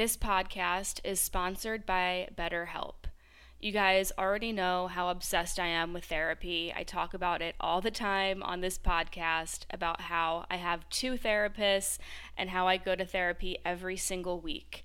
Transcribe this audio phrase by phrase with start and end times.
[0.00, 3.04] This podcast is sponsored by BetterHelp.
[3.60, 6.72] You guys already know how obsessed I am with therapy.
[6.74, 11.18] I talk about it all the time on this podcast about how I have two
[11.18, 11.98] therapists
[12.34, 14.84] and how I go to therapy every single week.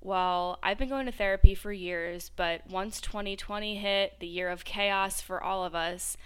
[0.00, 4.64] Well, I've been going to therapy for years, but once 2020 hit, the year of
[4.64, 6.16] chaos for all of us,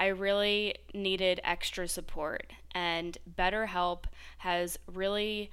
[0.00, 2.54] I really needed extra support.
[2.74, 4.04] And BetterHelp
[4.38, 5.50] has really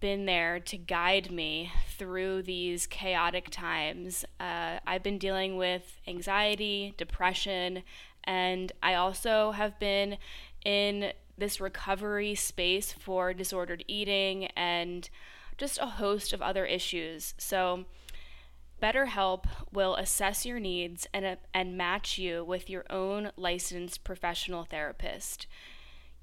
[0.00, 4.24] been there to guide me through these chaotic times.
[4.40, 7.82] Uh, I've been dealing with anxiety, depression,
[8.24, 10.16] and I also have been
[10.64, 15.08] in this recovery space for disordered eating and
[15.58, 17.34] just a host of other issues.
[17.38, 17.84] So,
[18.82, 25.46] BetterHelp will assess your needs and, and match you with your own licensed professional therapist.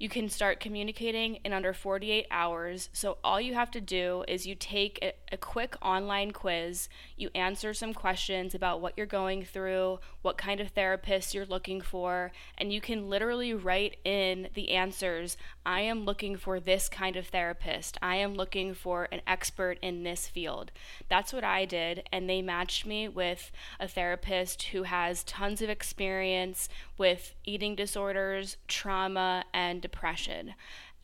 [0.02, 2.90] You can start communicating in under 48 hours.
[2.92, 7.30] So, all you have to do is you take a, a, quick online quiz, you
[7.36, 12.32] answer some questions about what you're going through, what kind of therapist you're looking for,
[12.58, 17.28] and you can literally write in the answers I am looking for this kind of
[17.28, 17.96] therapist.
[18.02, 20.72] I am looking for an expert in this field.
[21.08, 25.70] That's what I did, and they matched me with a therapist who has tons of
[25.70, 26.68] experience
[26.98, 29.91] with eating disorders, trauma, and depression.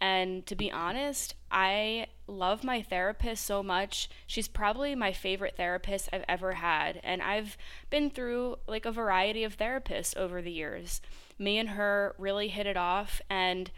[0.01, 4.09] And to be honest, I love my therapist so much.
[4.27, 7.01] She's probably my favorite therapist I've ever had.
[7.03, 7.57] And I've
[7.91, 11.01] been through like a variety of therapists over the years.
[11.39, 13.21] Me and her really hit it off.
[13.29, 13.71] And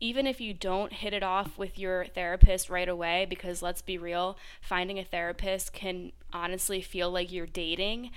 [0.00, 3.98] even if you don't hit it off with your therapist right away, because let's be
[3.98, 8.10] real, finding a therapist can honestly feel like you're dating.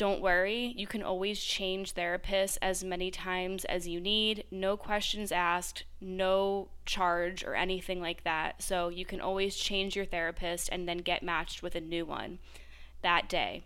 [0.00, 4.44] Don't worry, you can always change therapists as many times as you need.
[4.50, 8.62] No questions asked, no charge or anything like that.
[8.62, 12.38] So you can always change your therapist and then get matched with a new one
[13.02, 13.64] that day.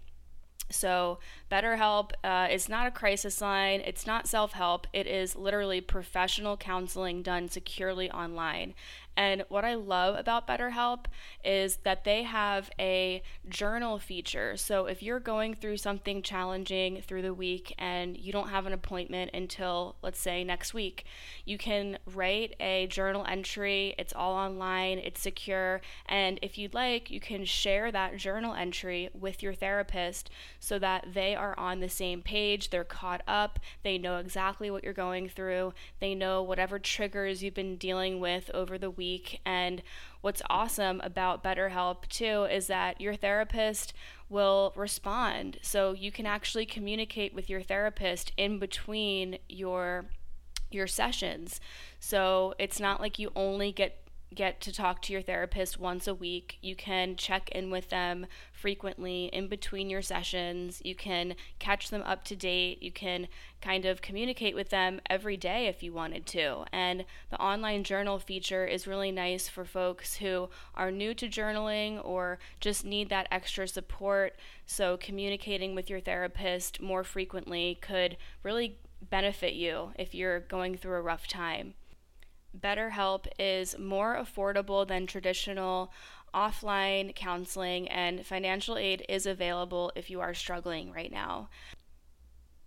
[0.70, 1.20] So,
[1.52, 6.56] BetterHelp uh, is not a crisis line, it's not self help, it is literally professional
[6.56, 8.74] counseling done securely online.
[9.16, 11.06] And what I love about BetterHelp
[11.44, 14.56] is that they have a journal feature.
[14.56, 18.72] So if you're going through something challenging through the week and you don't have an
[18.72, 21.04] appointment until, let's say, next week,
[21.44, 23.94] you can write a journal entry.
[23.98, 25.80] It's all online, it's secure.
[26.06, 31.14] And if you'd like, you can share that journal entry with your therapist so that
[31.14, 32.70] they are on the same page.
[32.70, 33.60] They're caught up.
[33.84, 35.72] They know exactly what you're going through.
[36.00, 39.40] They know whatever triggers you've been dealing with over the week week.
[39.44, 39.82] And
[40.22, 43.92] what's awesome about BetterHelp too is that your therapist
[44.28, 45.58] will respond.
[45.62, 50.06] So you can actually communicate with your therapist in between your
[50.70, 51.60] your sessions.
[52.00, 54.03] So it's not like you only get
[54.34, 56.58] get to talk to your therapist once a week.
[56.60, 60.80] You can check in with them frequently in between your sessions.
[60.84, 62.82] You can catch them up to date.
[62.82, 63.28] You can
[63.60, 66.64] kind of communicate with them every day if you wanted to.
[66.72, 72.04] And the online journal feature is really nice for folks who are new to journaling
[72.04, 74.36] or just need that extra support.
[74.66, 78.78] So, communicating with your therapist more frequently could really
[79.10, 81.74] benefit you if you're going through a rough time.
[82.58, 85.92] BetterHelp is more affordable than traditional
[86.34, 91.48] offline counseling, and financial aid is available if you are struggling right now.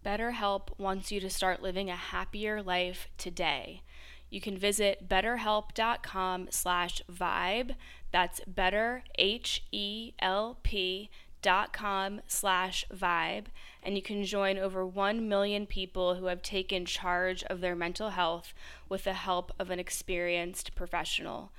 [0.05, 3.81] BetterHelp wants you to start living a happier life today.
[4.29, 7.75] You can visit betterhelp.com slash vibe.
[8.11, 11.09] That's better, H-E-L-P
[11.41, 13.45] dot com slash vibe
[13.87, 18.09] and you can join over 1 million people who have taken charge of their mental
[18.09, 18.53] health
[18.89, 21.53] with the help of an experienced professional.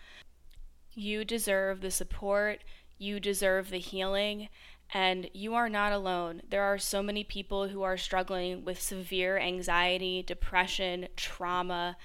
[0.94, 2.64] You deserve the support,
[2.98, 4.50] you deserve the healing,
[4.92, 6.42] and you are not alone.
[6.48, 11.96] There are so many people who are struggling with severe anxiety, depression, trauma,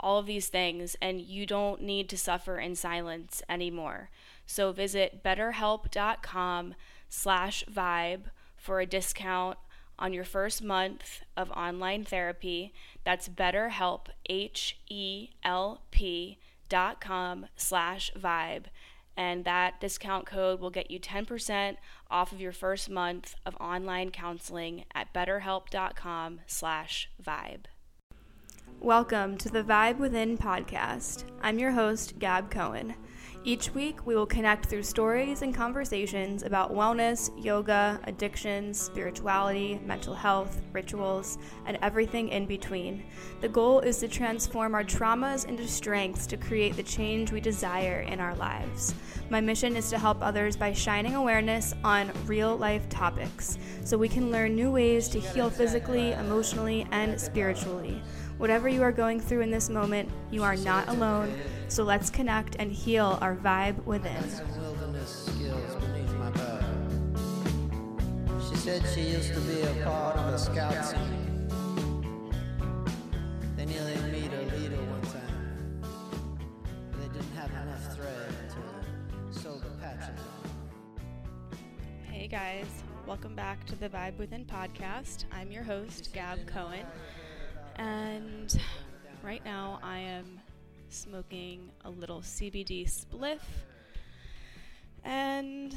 [0.00, 4.10] all of these things, and you don't need to suffer in silence anymore.
[4.44, 6.74] So visit betterhelp.com
[7.08, 8.24] slash vibe
[8.56, 9.58] for a discount
[9.98, 12.72] on your first month of online therapy.
[13.04, 14.78] That's BetterHelp, H-E-L-P
[16.68, 18.64] dot com slash vibe.
[19.16, 21.76] And that discount code will get you 10%
[22.08, 27.64] off of your first month of online counseling at betterhelp.com slash vibe.
[28.80, 31.24] Welcome to the Vibe Within podcast.
[31.42, 32.94] I'm your host, Gab Cohen.
[33.48, 40.12] Each week, we will connect through stories and conversations about wellness, yoga, addictions, spirituality, mental
[40.12, 43.04] health, rituals, and everything in between.
[43.40, 48.00] The goal is to transform our traumas into strengths to create the change we desire
[48.02, 48.94] in our lives.
[49.30, 54.10] My mission is to help others by shining awareness on real life topics so we
[54.10, 58.02] can learn new ways to heal physically, emotionally, and spiritually.
[58.36, 61.34] Whatever you are going through in this moment, you are not alone.
[61.68, 64.22] So let's connect and heal our vibe within.
[68.48, 71.48] She said she used to be a part of a scout team.
[73.54, 75.82] They nearly meet a leader one time.
[76.90, 81.58] But they didn't have enough thread to sew the patches on.
[82.10, 82.66] Hey guys,
[83.06, 85.26] welcome back to the Vibe Within podcast.
[85.30, 86.86] I'm your host, Gab Cohen.
[87.76, 88.58] And
[89.22, 90.37] right now I am
[90.90, 93.40] smoking a little CBD spliff
[95.04, 95.74] and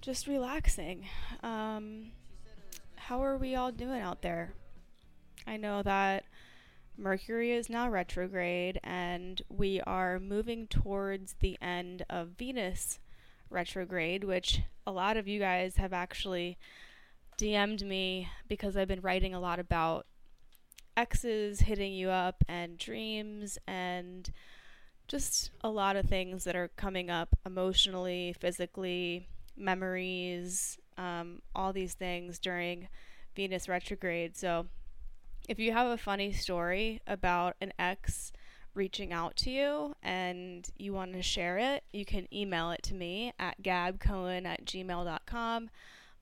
[0.00, 1.06] just relaxing.
[1.42, 2.12] Um,
[2.96, 4.52] how are we all doing out there?
[5.46, 6.24] I know that
[6.98, 12.98] Mercury is now retrograde and we are moving towards the end of Venus
[13.50, 16.56] retrograde, which a lot of you guys have actually
[17.38, 20.06] DM'd me because I've been writing a lot about
[20.96, 24.32] exes hitting you up and dreams and
[25.08, 31.94] just a lot of things that are coming up emotionally, physically, memories, um, all these
[31.94, 32.88] things during
[33.34, 34.36] Venus retrograde.
[34.36, 34.66] So,
[35.48, 38.32] if you have a funny story about an ex
[38.74, 42.94] reaching out to you and you want to share it, you can email it to
[42.94, 45.70] me at gabcohen at gmail.com.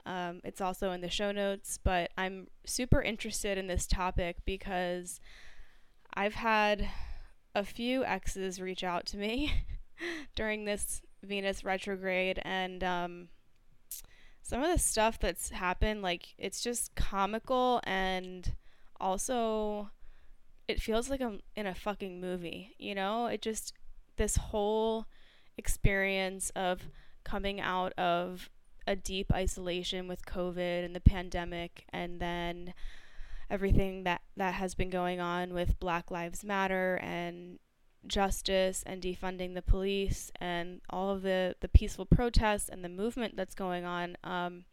[0.06, 5.21] Um, it's also in the show notes, but I'm super interested in this topic because
[6.15, 6.89] I've had
[7.55, 9.53] a few exes reach out to me
[10.35, 13.29] during this Venus retrograde, and um,
[14.43, 18.55] some of the stuff that's happened, like, it's just comical and
[19.01, 19.91] also
[20.69, 23.27] it feels like I'm in a fucking movie, you know?
[23.27, 23.75] It just,
[24.17, 25.06] this whole
[25.56, 26.83] experience of
[27.23, 28.51] coming out of
[28.87, 32.75] a deep isolation with COVID and the pandemic, and then
[33.51, 37.59] everything that that has been going on with Black Lives Matter and
[38.07, 43.37] justice and defunding the police and all of the the peaceful protests and the movement
[43.37, 44.17] that's going on.
[44.25, 44.65] Um,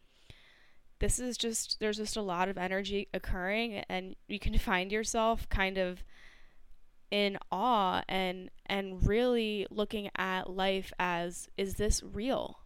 [0.98, 5.48] this is just there's just a lot of energy occurring, and you can find yourself
[5.48, 6.02] kind of
[7.10, 12.60] in awe and and really looking at life as is this real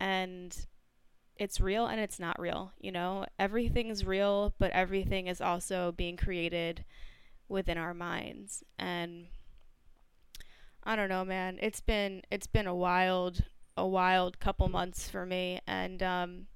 [0.00, 0.66] and
[1.36, 2.72] it's real and it's not real.
[2.80, 6.84] You know, everything's real, but everything is also being created
[7.48, 8.62] within our minds.
[8.78, 9.26] And
[10.84, 11.58] I don't know, man.
[11.60, 13.44] It's been it's been a wild
[13.76, 16.46] a wild couple months for me and um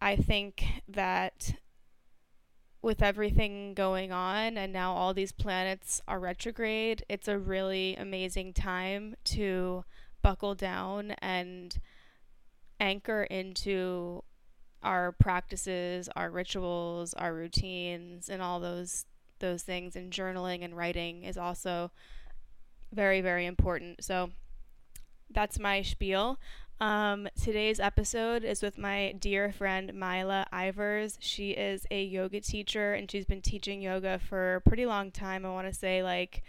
[0.00, 1.54] I think that
[2.82, 8.52] with everything going on and now all these planets are retrograde, it's a really amazing
[8.52, 9.84] time to
[10.22, 11.80] buckle down and
[12.84, 14.22] anchor into
[14.82, 19.06] our practices, our rituals, our routines, and all those
[19.40, 19.96] those things.
[19.96, 21.90] And journaling and writing is also
[22.92, 24.04] very very important.
[24.04, 24.30] So
[25.30, 26.38] that's my spiel.
[26.80, 31.16] Um, today's episode is with my dear friend Myla Ivers.
[31.20, 35.46] She is a yoga teacher and she's been teaching yoga for a pretty long time.
[35.46, 36.42] I want to say like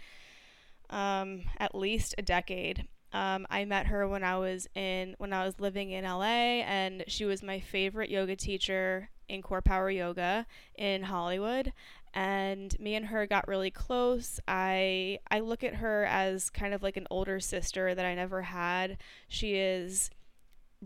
[0.90, 2.86] um, at least a decade.
[3.16, 7.02] Um, I met her when I was in when I was living in LA, and
[7.06, 11.72] she was my favorite yoga teacher in Core Power Yoga in Hollywood.
[12.12, 14.38] And me and her got really close.
[14.46, 18.42] I I look at her as kind of like an older sister that I never
[18.42, 18.98] had.
[19.28, 20.10] She is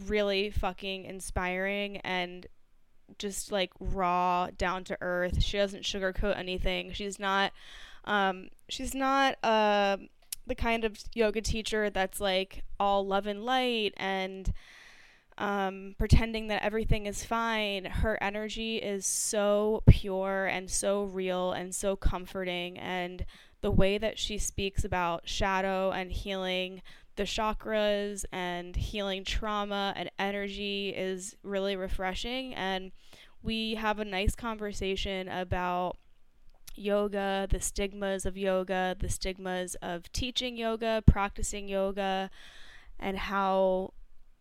[0.07, 2.47] really fucking inspiring and
[3.19, 5.43] just like raw, down to earth.
[5.43, 6.93] She doesn't sugarcoat anything.
[6.93, 7.51] She's not
[8.05, 9.97] um, she's not uh,
[10.51, 14.53] the kind of yoga teacher that's like all love and light and
[15.39, 17.85] um, pretending that everything is fine.
[17.85, 22.77] Her energy is so pure and so real and so comforting.
[22.79, 23.25] And
[23.61, 26.83] the way that she speaks about shadow and healing
[27.15, 32.55] the chakras and healing trauma and energy is really refreshing.
[32.55, 32.91] And
[33.41, 35.97] we have a nice conversation about
[36.81, 42.31] yoga, the stigmas of yoga, the stigmas of teaching yoga, practicing yoga,
[42.99, 43.93] and how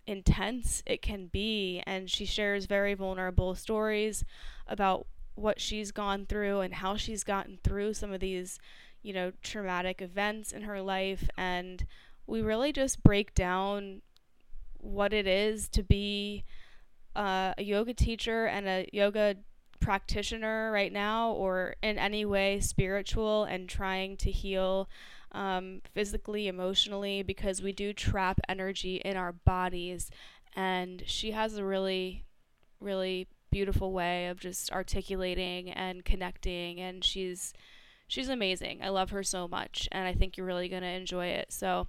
[0.07, 1.83] intense it can be.
[1.85, 4.23] And she shares very vulnerable stories
[4.67, 5.05] about
[5.35, 8.59] what she's gone through and how she's gotten through some of these,
[9.01, 11.85] you know, traumatic events in her life and
[12.29, 14.01] we really just break down
[14.77, 16.45] what it is to be
[17.15, 19.35] uh, a yoga teacher and a yoga
[19.79, 24.89] practitioner right now, or in any way spiritual and trying to heal
[25.31, 30.09] um, physically, emotionally, because we do trap energy in our bodies.
[30.55, 32.25] And she has a really,
[32.79, 37.53] really beautiful way of just articulating and connecting, and she's
[38.07, 38.81] she's amazing.
[38.83, 41.51] I love her so much, and I think you're really gonna enjoy it.
[41.51, 41.87] So.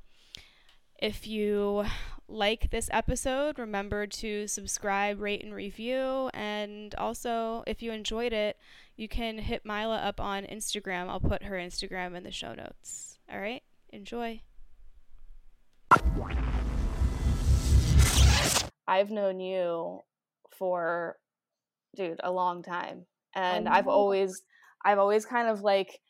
[1.01, 1.87] If you
[2.29, 6.29] like this episode, remember to subscribe, rate, and review.
[6.35, 8.59] And also, if you enjoyed it,
[8.97, 11.09] you can hit Myla up on Instagram.
[11.09, 13.19] I'll put her Instagram in the show notes.
[13.33, 14.43] All right, enjoy.
[18.87, 20.01] I've known you
[20.51, 21.17] for
[21.97, 24.43] dude a long time and I've always
[24.85, 26.01] I've always kind of like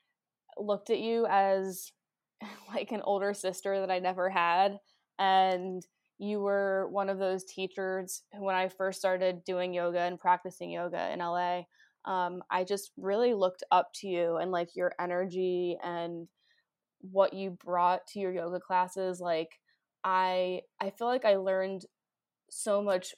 [0.58, 1.92] looked at you as
[2.74, 4.78] like an older sister that I never had
[5.18, 5.82] and
[6.18, 11.10] you were one of those teachers when I first started doing yoga and practicing yoga
[11.12, 11.62] in LA
[12.06, 16.28] um, I just really looked up to you and like your energy and
[17.00, 19.58] what you brought to your yoga classes like
[20.04, 21.84] i i feel like i learned
[22.50, 23.14] so much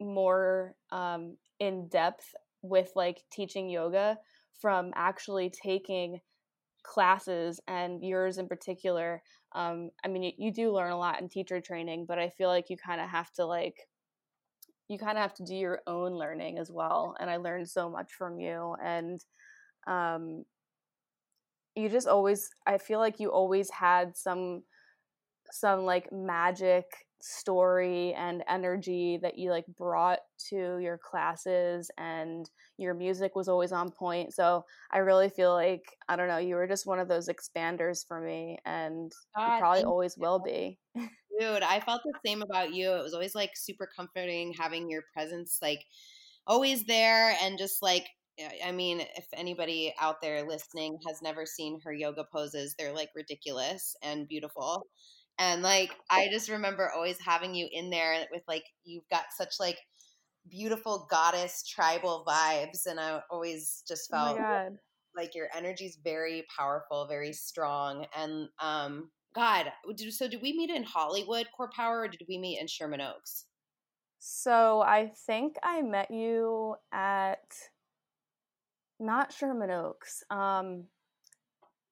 [0.00, 4.18] more um, in depth with like teaching yoga
[4.60, 6.20] from actually taking
[6.82, 9.22] classes and yours in particular
[9.54, 12.48] um, i mean you, you do learn a lot in teacher training but i feel
[12.48, 13.88] like you kind of have to like
[14.88, 17.88] you kind of have to do your own learning as well and i learned so
[17.88, 19.24] much from you and
[19.86, 20.44] um,
[21.74, 24.62] you just always i feel like you always had some
[25.50, 26.84] some like magic
[27.24, 33.70] story and energy that you like brought to your classes and your music was always
[33.70, 37.06] on point so i really feel like i don't know you were just one of
[37.06, 40.22] those expanders for me and God, you probably always you.
[40.22, 44.52] will be dude i felt the same about you it was always like super comforting
[44.58, 45.84] having your presence like
[46.48, 48.08] always there and just like
[48.64, 53.10] I mean, if anybody out there listening has never seen her yoga poses, they're like
[53.14, 54.86] ridiculous and beautiful.
[55.38, 59.54] And like, I just remember always having you in there with like, you've got such
[59.58, 59.78] like
[60.48, 62.86] beautiful goddess tribal vibes.
[62.86, 64.68] And I always just oh felt oh
[65.16, 68.06] like your energy is very powerful, very strong.
[68.16, 69.72] And, um, God,
[70.10, 73.46] so did we meet in Hollywood, Core Power, or did we meet in Sherman Oaks?
[74.18, 77.40] So I think I met you at
[79.00, 80.22] not Sherman Oaks.
[80.30, 80.84] Um,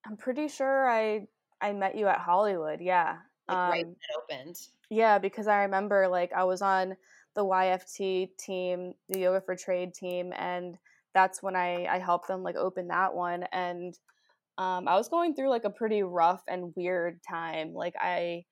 [0.06, 1.26] I'm pretty sure I
[1.60, 2.80] I met you at Hollywood.
[2.80, 3.16] Yeah.
[3.50, 4.56] Like um, right when it opened.
[4.90, 6.96] Yeah, because I remember like I was on
[7.34, 10.76] the YFT team, the Yoga for Trade team, and
[11.14, 13.44] that's when I I helped them like open that one.
[13.52, 13.98] And
[14.58, 17.72] um, I was going through like a pretty rough and weird time.
[17.72, 18.44] Like I,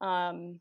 [0.00, 0.60] um,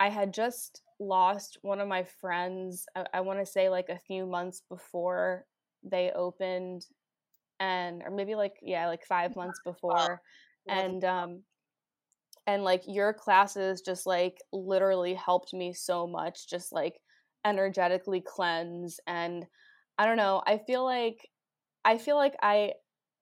[0.00, 2.86] I had just lost one of my friends.
[2.96, 5.44] I, I want to say like a few months before
[5.82, 6.86] they opened
[7.58, 10.20] and or maybe like yeah like five months before
[10.68, 11.42] and um
[12.46, 16.94] and like your classes just like literally helped me so much just like
[17.44, 19.46] energetically cleanse and
[19.98, 21.28] i don't know i feel like
[21.84, 22.72] i feel like i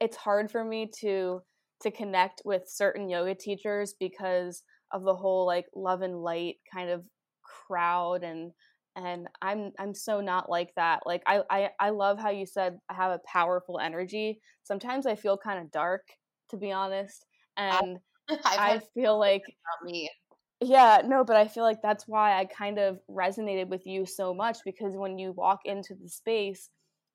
[0.00, 1.40] it's hard for me to
[1.82, 4.62] to connect with certain yoga teachers because
[4.92, 7.04] of the whole like love and light kind of
[7.42, 8.52] crowd and
[8.96, 12.78] and i'm i'm so not like that like i i, I love how you said
[12.88, 14.40] i have a powerful energy.
[14.64, 16.02] Sometimes i feel kind of dark
[16.50, 17.24] to be honest
[17.56, 17.98] and
[18.44, 19.42] i feel like
[19.84, 20.10] me.
[20.60, 24.34] Yeah no but i feel like that's why i kind of resonated with you so
[24.34, 26.70] much because when you walk into the space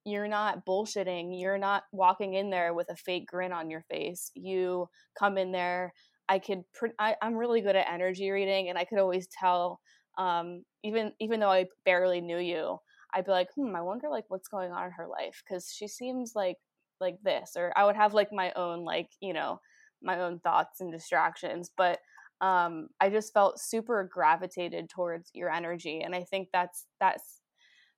[0.06, 4.32] you're not bullshitting you're not walking in there with a fake grin on your face.
[4.36, 5.94] You come in there
[6.28, 9.80] i could pre- I, i'm really good at energy reading and i could always tell
[10.18, 12.78] um, even even though I barely knew you,
[13.14, 15.88] I'd be like, hmm, I wonder like what's going on in her life because she
[15.88, 16.58] seems like
[17.02, 19.60] like this, or I would have like my own like you know
[20.06, 22.00] my own thoughts and distractions, but
[22.42, 27.42] um, I just felt super gravitated towards your energy, and I think that's that's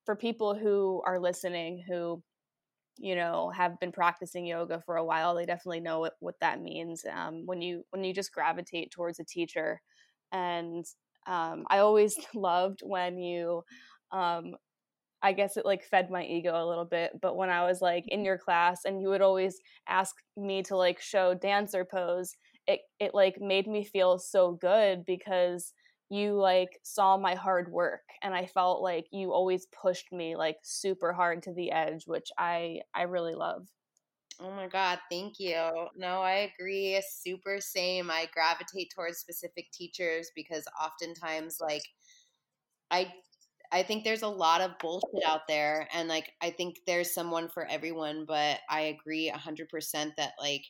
[0.05, 2.23] for people who are listening who
[2.97, 6.61] you know have been practicing yoga for a while they definitely know what, what that
[6.61, 9.81] means um, when you when you just gravitate towards a teacher.
[10.31, 10.85] And
[11.27, 13.63] um, I always loved when you,
[14.11, 14.55] um,
[15.21, 18.05] I guess it like fed my ego a little bit, but when I was like
[18.07, 18.25] in mm-hmm.
[18.25, 22.35] your class and you would always ask me to like show dancer pose,
[22.67, 25.73] it it like made me feel so good because
[26.09, 30.57] you like saw my hard work and I felt like you always pushed me like
[30.63, 33.67] super hard to the edge, which I I really love.
[34.39, 35.55] Oh my God, thank you.
[35.95, 37.01] No, I agree.
[37.09, 38.11] Super same.
[38.11, 41.81] I gravitate towards specific teachers because oftentimes, like,
[42.91, 43.11] I
[43.71, 47.49] I think there's a lot of bullshit out there and like I think there's someone
[47.49, 50.63] for everyone, but I agree 100% that like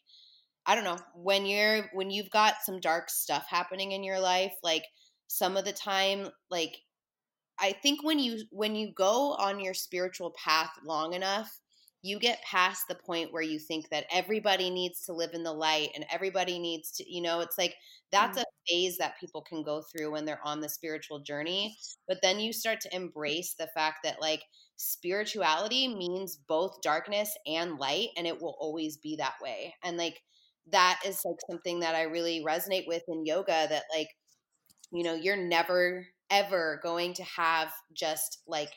[0.65, 4.53] I don't know, when you're when you've got some dark stuff happening in your life,
[4.63, 4.83] like
[5.27, 6.77] some of the time like
[7.59, 11.59] I think when you when you go on your spiritual path long enough,
[12.01, 15.53] you get past the point where you think that everybody needs to live in the
[15.53, 17.75] light and everybody needs to, you know, it's like
[18.11, 18.43] that's mm.
[18.43, 21.77] a phase that people can go through when they're on the spiritual journey.
[22.07, 22.95] But then you start to mm.
[22.95, 24.41] embrace the fact that like
[24.75, 29.73] spirituality means both darkness and light and it will always be that way.
[29.83, 30.21] And like
[30.71, 34.09] that is like something that I really resonate with in yoga that like
[34.91, 38.71] you know, you're never ever going to have just like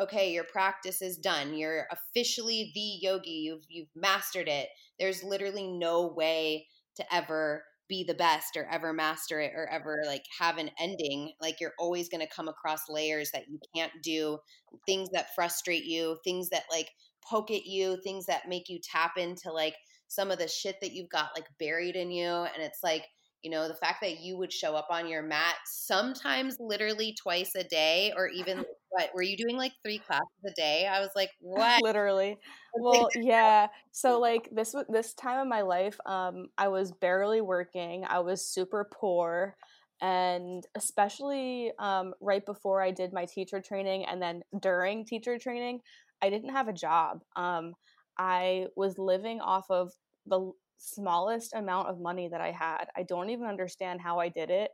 [0.00, 1.54] okay, your practice is done.
[1.54, 3.30] You're officially the yogi.
[3.30, 4.68] You've you've mastered it.
[4.98, 6.66] There's literally no way
[6.96, 11.32] to ever be the best or ever master it or ever like have an ending.
[11.40, 14.38] Like you're always going to come across layers that you can't do,
[14.86, 16.90] things that frustrate you, things that like
[17.28, 19.74] poke at you, things that make you tap into like
[20.08, 23.04] some of the shit that you've got like buried in you and it's like
[23.42, 27.54] you know the fact that you would show up on your mat sometimes literally twice
[27.54, 30.86] a day or even what were you doing like three classes a day?
[30.86, 31.82] I was like what?
[31.82, 32.36] Literally.
[32.80, 33.68] Well yeah.
[33.92, 38.18] So like this was this time of my life um i was barely working i
[38.20, 39.56] was super poor
[40.00, 45.80] and especially um, right before i did my teacher training and then during teacher training
[46.22, 47.22] i didn't have a job.
[47.36, 47.74] Um,
[48.18, 49.92] i was living off of
[50.26, 52.86] the smallest amount of money that I had.
[52.96, 54.70] I don't even understand how I did it,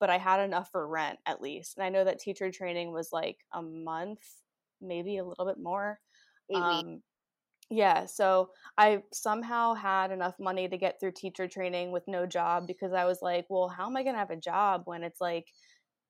[0.00, 1.76] but I had enough for rent at least.
[1.76, 4.20] And I know that teacher training was like a month,
[4.80, 6.00] maybe a little bit more.
[6.54, 7.02] Um,
[7.70, 12.66] yeah, so I somehow had enough money to get through teacher training with no job
[12.66, 15.20] because I was like, well, how am I going to have a job when it's
[15.20, 15.48] like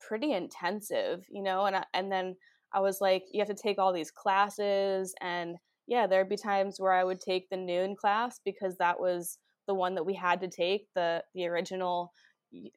[0.01, 1.67] pretty intensive, you know?
[1.67, 2.37] And I, and then
[2.73, 6.81] I was like, you have to take all these classes and yeah, there'd be times
[6.81, 10.41] where I would take the noon class because that was the one that we had
[10.41, 12.13] to take, the the original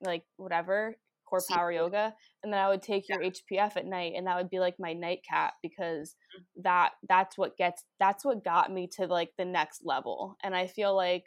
[0.01, 0.95] like whatever
[1.25, 4.49] core power yoga and then i would take your hpf at night and that would
[4.49, 6.61] be like my nightcap because mm-hmm.
[6.63, 10.65] that that's what gets that's what got me to like the next level and i
[10.65, 11.25] feel like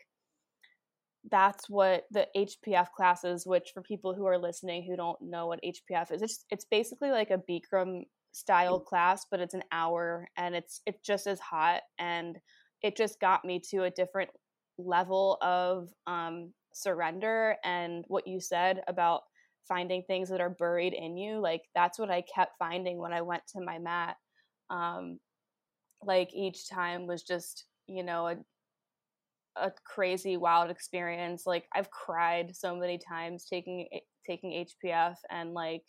[1.30, 5.60] that's what the hpf classes which for people who are listening who don't know what
[5.62, 8.02] hpf is it's it's basically like a bikram
[8.32, 12.38] style class, but it's an hour and it's it's just as hot and
[12.82, 14.30] it just got me to a different
[14.78, 19.22] level of um, surrender and what you said about
[19.66, 23.20] finding things that are buried in you like that's what i kept finding when i
[23.20, 24.16] went to my mat
[24.70, 25.18] um,
[26.02, 28.36] like each time was just you know a,
[29.56, 33.86] a crazy wild experience like i've cried so many times taking
[34.26, 35.84] taking hpf and like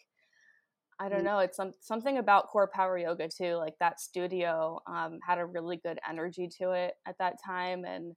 [0.99, 1.25] I don't mm.
[1.25, 1.39] know.
[1.39, 3.55] It's some something about core power yoga too.
[3.55, 8.13] Like that studio um, had a really good energy to it at that time, and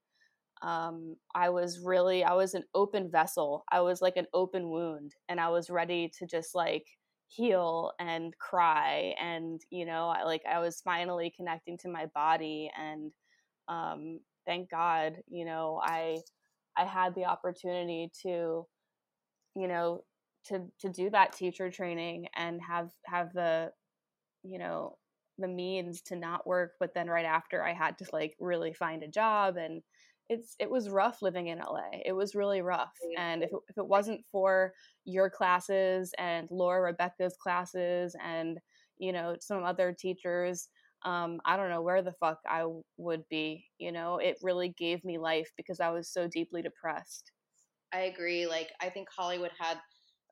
[0.62, 3.64] um, I was really I was an open vessel.
[3.70, 6.86] I was like an open wound, and I was ready to just like
[7.28, 12.70] heal and cry, and you know, I, like I was finally connecting to my body,
[12.78, 13.12] and
[13.68, 16.18] um, thank God, you know, I
[16.76, 18.66] I had the opportunity to,
[19.54, 20.04] you know,
[20.46, 23.72] to to do that teacher training and have have the
[24.42, 24.96] you know
[25.38, 29.02] the means to not work but then right after i had to like really find
[29.02, 29.82] a job and
[30.28, 33.78] it's it was rough living in la it was really rough and if it, if
[33.78, 34.72] it wasn't for
[35.04, 38.58] your classes and laura rebecca's classes and
[38.98, 40.68] you know some other teachers
[41.04, 42.64] um, i don't know where the fuck i
[42.96, 44.16] would be you know?
[44.16, 47.30] It really gave me life because i was so deeply depressed.
[47.92, 49.78] I agree like i think hollywood had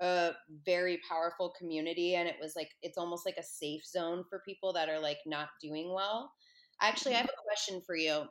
[0.00, 0.32] a
[0.66, 4.72] very powerful community and it was like it's almost like a safe zone for people
[4.72, 6.32] that are like not doing well.
[6.80, 8.24] Actually, I have a question for you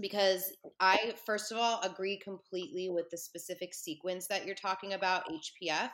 [0.00, 5.24] because I first of all agree completely with the specific sequence that you're talking about
[5.28, 5.90] HPF.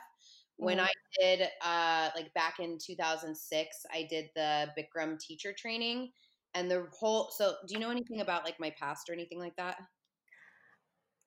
[0.57, 0.85] When mm-hmm.
[0.85, 6.11] I did uh like back in 2006, I did the Bikram teacher training
[6.53, 9.55] and the whole so do you know anything about like my past or anything like
[9.55, 9.77] that?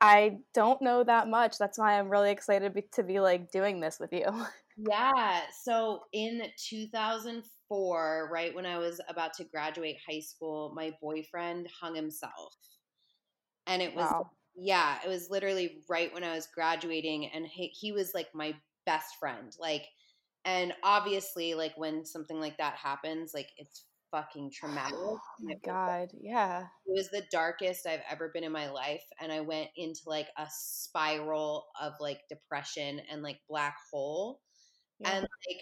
[0.01, 1.57] I don't know that much.
[1.59, 4.27] That's why I'm really excited be, to be like doing this with you.
[4.77, 5.41] Yeah.
[5.63, 11.95] So in 2004, right when I was about to graduate high school, my boyfriend hung
[11.95, 12.55] himself.
[13.67, 14.31] And it was, wow.
[14.55, 17.27] yeah, it was literally right when I was graduating.
[17.27, 19.53] And he, he was like my best friend.
[19.59, 19.87] Like,
[20.45, 24.95] and obviously, like when something like that happens, like it's fucking oh traumatic.
[24.97, 26.61] Oh my god, yeah.
[26.87, 30.29] It was the darkest I've ever been in my life and I went into like
[30.39, 34.41] a spiral of like depression and like black hole.
[35.01, 35.11] Yeah.
[35.11, 35.61] And like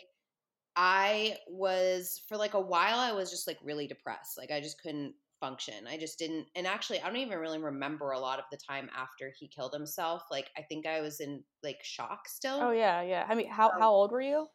[0.77, 4.37] I was for like a while I was just like really depressed.
[4.37, 5.87] Like I just couldn't function.
[5.87, 8.89] I just didn't and actually I don't even really remember a lot of the time
[8.97, 10.23] after he killed himself.
[10.31, 12.59] Like I think I was in like shock still.
[12.61, 13.27] Oh yeah, yeah.
[13.29, 14.47] I mean, how um, how old were you?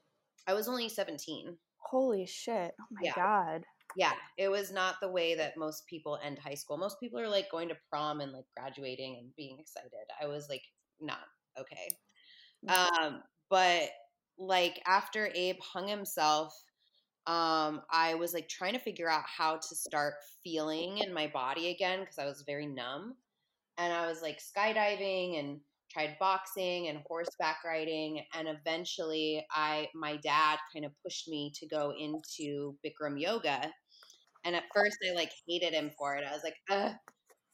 [0.48, 1.58] I was only 17.
[1.78, 2.74] Holy shit.
[2.80, 3.14] Oh my yeah.
[3.16, 3.64] god.
[3.96, 6.78] Yeah, it was not the way that most people end high school.
[6.78, 9.92] Most people are like going to prom and like graduating and being excited.
[10.22, 10.64] I was like
[11.00, 11.20] not
[11.58, 11.88] okay.
[12.68, 13.04] Mm.
[13.04, 13.90] Um but
[14.40, 16.54] like after Abe hung himself,
[17.28, 21.70] um, I was like trying to figure out how to start feeling in my body
[21.70, 23.16] again because I was very numb.
[23.78, 25.60] And I was like skydiving and
[25.92, 31.68] tried boxing and horseback riding and eventually I my dad kind of pushed me to
[31.68, 33.72] go into Bikram yoga.
[34.46, 36.24] And at first I like hated him for it.
[36.28, 36.94] I was like, Ugh,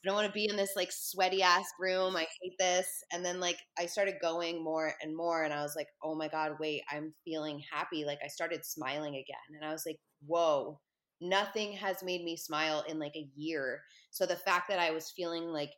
[0.06, 2.16] I don't want to be in this like sweaty ass room.
[2.16, 2.88] I hate this.
[3.12, 6.28] And then like I started going more and more and I was like, "Oh my
[6.28, 9.56] god, wait, I'm feeling happy." Like I started smiling again.
[9.60, 10.80] And I was like, "Whoa,
[11.22, 15.12] nothing has made me smile in like a year." So the fact that I was
[15.16, 15.72] feeling like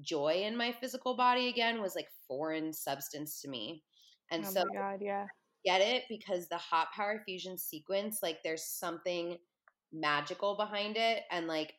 [0.00, 3.82] joy in my physical body again was like foreign substance to me.
[4.30, 5.26] And oh so God, yeah.
[5.64, 9.38] Get it because the hot power fusion sequence like there's something
[9.92, 11.74] magical behind it and like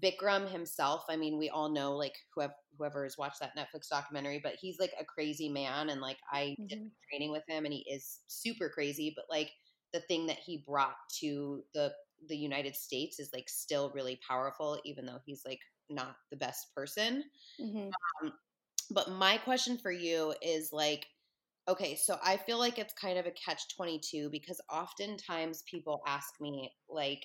[0.00, 4.40] Bikram himself, I mean, we all know like whoever whoever has watched that Netflix documentary,
[4.42, 6.66] but he's like a crazy man and like I mm-hmm.
[6.66, 9.50] did training with him and he is super crazy, but like
[9.92, 11.92] the thing that he brought to the
[12.28, 16.74] the United States is like still really powerful even though he's like not the best
[16.74, 17.24] person.
[17.60, 17.88] Mm-hmm.
[18.24, 18.32] Um,
[18.90, 21.06] but my question for you is like
[21.68, 26.40] okay, so I feel like it's kind of a catch 22 because oftentimes people ask
[26.40, 27.24] me like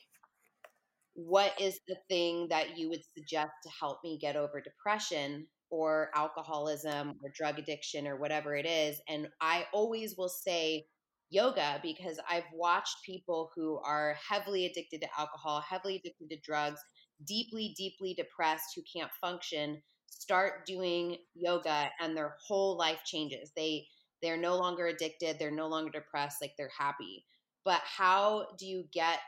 [1.17, 6.09] what is the thing that you would suggest to help me get over depression or
[6.15, 9.01] alcoholism or drug addiction or whatever it is?
[9.09, 10.85] And i always will say
[11.29, 16.79] yoga because i've watched people who are heavily addicted to alcohol heavily addicted to drugs
[17.27, 19.81] deeply deeply depressed who can't function
[20.19, 23.51] start doing yoga and their whole life changes.
[23.55, 23.87] They
[24.21, 27.25] they're no longer addicted they're no longer depressed like they're happy.
[27.63, 29.19] But how do you get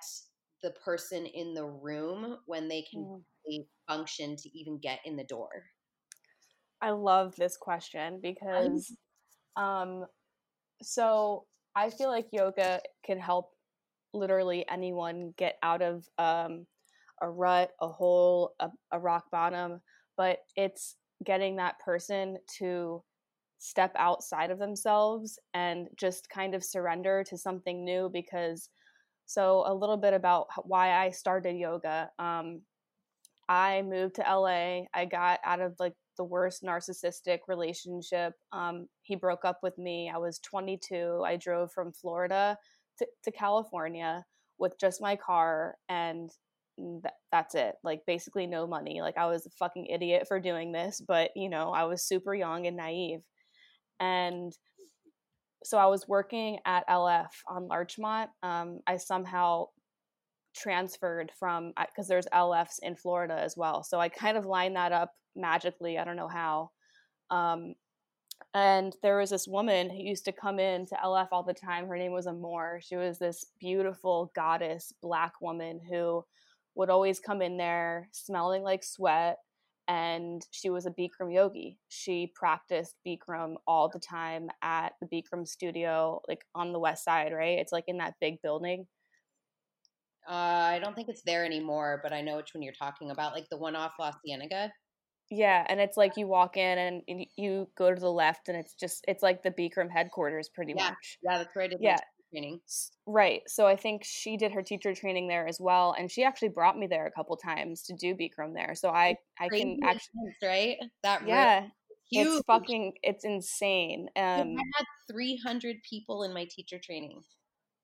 [0.62, 3.66] the person in the room when they can mm.
[3.88, 5.50] function to even get in the door?
[6.82, 8.96] I love this question because
[9.56, 10.06] um
[10.82, 11.46] so
[11.76, 13.52] I feel like yoga can help
[14.14, 16.66] literally anyone get out of um
[17.22, 19.82] a rut, a hole, a, a rock bottom,
[20.16, 20.96] but it's
[21.26, 23.04] getting that person to
[23.58, 28.70] step outside of themselves and just kind of surrender to something new because
[29.30, 32.10] so, a little bit about why I started yoga.
[32.18, 32.62] Um,
[33.48, 34.86] I moved to LA.
[34.92, 38.34] I got out of like the worst narcissistic relationship.
[38.52, 40.12] Um, he broke up with me.
[40.12, 41.22] I was 22.
[41.24, 42.58] I drove from Florida
[42.98, 44.26] to, to California
[44.58, 46.32] with just my car, and
[46.80, 47.76] th- that's it.
[47.84, 49.00] Like, basically, no money.
[49.00, 52.34] Like, I was a fucking idiot for doing this, but you know, I was super
[52.34, 53.20] young and naive.
[54.00, 54.54] And
[55.64, 58.30] so I was working at LF on Larchmont.
[58.44, 59.68] Um, I somehow
[60.56, 63.84] transferred from because there's LFs in Florida as well.
[63.84, 65.98] So I kind of lined that up magically.
[65.98, 66.72] I don't know how.
[67.30, 67.76] Um,
[68.54, 71.88] and there was this woman who used to come in to LF all the time.
[71.88, 72.80] Her name was Amor.
[72.82, 76.24] She was this beautiful goddess, black woman who
[76.76, 79.38] would always come in there smelling like sweat,
[79.90, 81.80] and she was a Bikram yogi.
[81.90, 87.34] She practiced Bikram all the time at the Bikram studio, like on the west side,
[87.34, 87.58] right?
[87.58, 88.86] It's like in that big building.
[90.30, 93.34] Uh, I don't think it's there anymore, but I know which one you're talking about,
[93.34, 94.72] like the one off La Cienega.
[95.32, 98.76] Yeah, and it's like you walk in and you go to the left, and it's
[98.76, 100.90] just it's like the Bikram headquarters, pretty yeah.
[100.90, 101.18] much.
[101.24, 101.78] Yeah, that's I.
[101.80, 101.98] Yeah,
[102.32, 102.60] training.
[103.06, 103.42] Right.
[103.48, 106.78] So I think she did her teacher training there as well, and she actually brought
[106.78, 108.76] me there a couple times to do Bikram there.
[108.76, 111.68] So I I can actually right that yeah.
[112.12, 112.28] Huge.
[112.28, 114.10] It's fucking it's insane.
[114.16, 117.22] Um, I had 300 people in my teacher training.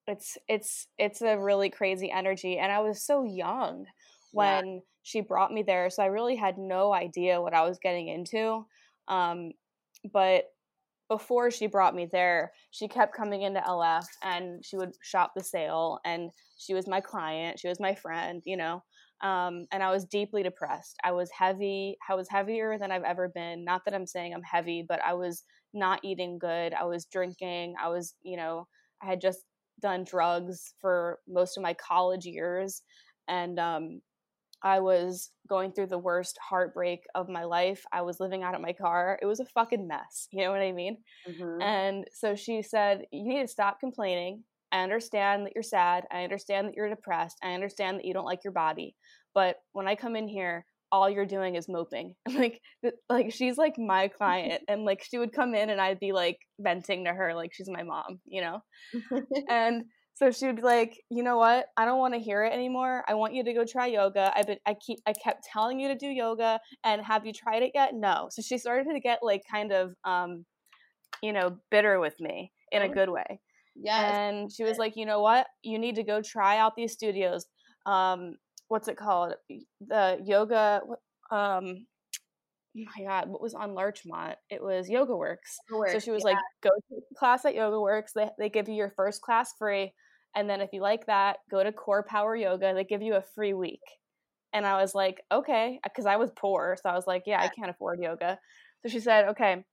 [0.08, 3.86] It's it's it's a really crazy energy, and I was so young
[4.32, 4.80] when yeah.
[5.04, 8.66] she brought me there, so I really had no idea what I was getting into.
[9.08, 9.52] Um,
[10.12, 10.46] but
[11.08, 15.44] before she brought me there, she kept coming into LF and she would shop the
[15.44, 18.84] sale and she was my client, she was my friend, you know.
[19.22, 20.98] Um, and I was deeply depressed.
[21.04, 21.98] I was heavy.
[22.10, 23.64] I was heavier than I've ever been.
[23.64, 26.74] Not that I'm saying I'm heavy, but I was not eating good.
[26.74, 27.76] I was drinking.
[27.82, 28.68] I was, you know,
[29.02, 29.40] I had just
[29.82, 32.82] done drugs for most of my college years
[33.28, 34.02] and um,
[34.66, 37.86] I was going through the worst heartbreak of my life.
[37.94, 39.20] I was living out of my car.
[39.22, 40.28] It was a fucking mess.
[40.32, 40.98] You know what I mean?
[41.30, 41.62] Mm-hmm.
[41.62, 44.44] And so she said, You need to stop complaining.
[44.72, 46.06] I understand that you're sad.
[46.12, 47.38] I understand that you're depressed.
[47.44, 48.96] I understand that you don't like your body.
[49.36, 52.16] But when I come in here, all you're doing is moping.
[52.36, 52.60] like
[53.08, 56.40] like she's like my client and like she would come in and I'd be like
[56.60, 58.60] venting to her like she's my mom, you know?
[59.50, 59.84] and
[60.16, 61.68] so she would be like, you know what?
[61.76, 63.04] I don't want to hear it anymore.
[63.08, 64.32] I want you to go try yoga.
[64.36, 67.64] I've been, I keep, I kept telling you to do yoga, and have you tried
[67.64, 67.94] it yet?
[67.94, 68.30] No.
[68.32, 70.46] So she started to get like kind of, um,
[71.22, 73.42] you know, bitter with me in a good way.
[73.76, 74.18] Yeah.
[74.18, 75.48] And she was like, you know what?
[75.64, 77.46] You need to go try out these studios.
[77.86, 78.36] Um,
[78.70, 79.34] what's it called?
[79.86, 80.82] The yoga.
[81.30, 81.86] Um,
[82.76, 84.38] my god, what was on Larchmont?
[84.50, 85.58] It was Yoga Works.
[85.72, 86.32] Works so she was yeah.
[86.32, 88.12] like, go to class at Yoga Works.
[88.14, 89.94] They they give you your first class free.
[90.36, 92.74] And then if you like that, go to Core Power Yoga.
[92.74, 93.82] They give you a free week.
[94.54, 96.78] And I was like, okay, because I was poor.
[96.82, 98.40] So I was like, yeah, I can't afford yoga.
[98.82, 99.66] So she said, okay,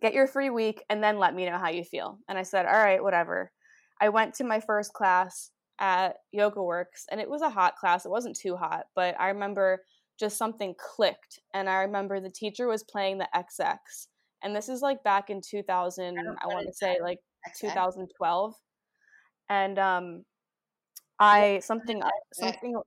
[0.00, 2.18] get your free week and then let me know how you feel.
[2.28, 3.52] And I said, all right, whatever.
[4.00, 8.04] I went to my first class at Yoga Works and it was a hot class.
[8.04, 9.84] It wasn't too hot, but I remember
[10.18, 11.40] just something clicked.
[11.54, 13.76] And I remember the teacher was playing the XX.
[14.42, 17.70] And this is like back in 2000, I, I want to say like XX.
[17.70, 18.54] 2012
[19.48, 20.24] and um
[21.18, 22.80] i something something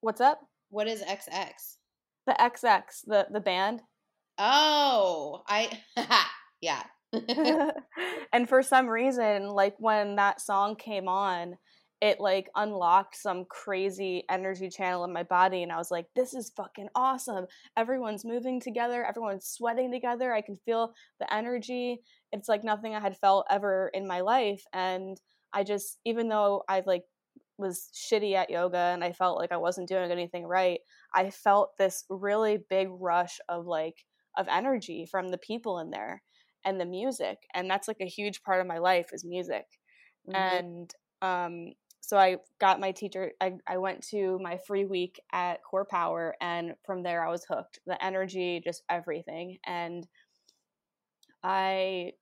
[0.00, 0.40] what's up?
[0.70, 1.76] What is xx
[2.26, 3.82] the xx the the band.
[4.38, 5.70] Oh i
[6.60, 6.82] yeah.
[8.32, 11.56] And for some reason like when that song came on
[12.00, 16.34] it like unlocked some crazy energy channel in my body and i was like this
[16.34, 17.46] is fucking awesome.
[17.76, 22.00] Everyone's moving together everyone's sweating together i can feel the energy.
[22.32, 25.20] It's like nothing i had felt ever in my life and
[25.52, 27.04] I just even though I like
[27.58, 30.80] was shitty at yoga and I felt like I wasn't doing anything right,
[31.14, 34.04] I felt this really big rush of like
[34.36, 36.22] of energy from the people in there
[36.64, 39.66] and the music and that's like a huge part of my life is music.
[40.28, 40.34] Mm-hmm.
[40.36, 45.62] And um so I got my teacher I, I went to my free week at
[45.62, 47.78] Core Power and from there I was hooked.
[47.86, 49.58] The energy, just everything.
[49.66, 50.06] And
[51.42, 52.12] I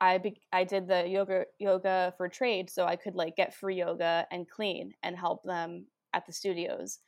[0.00, 3.76] I be, I did the yoga yoga for trade, so I could like get free
[3.76, 6.98] yoga and clean and help them at the studios.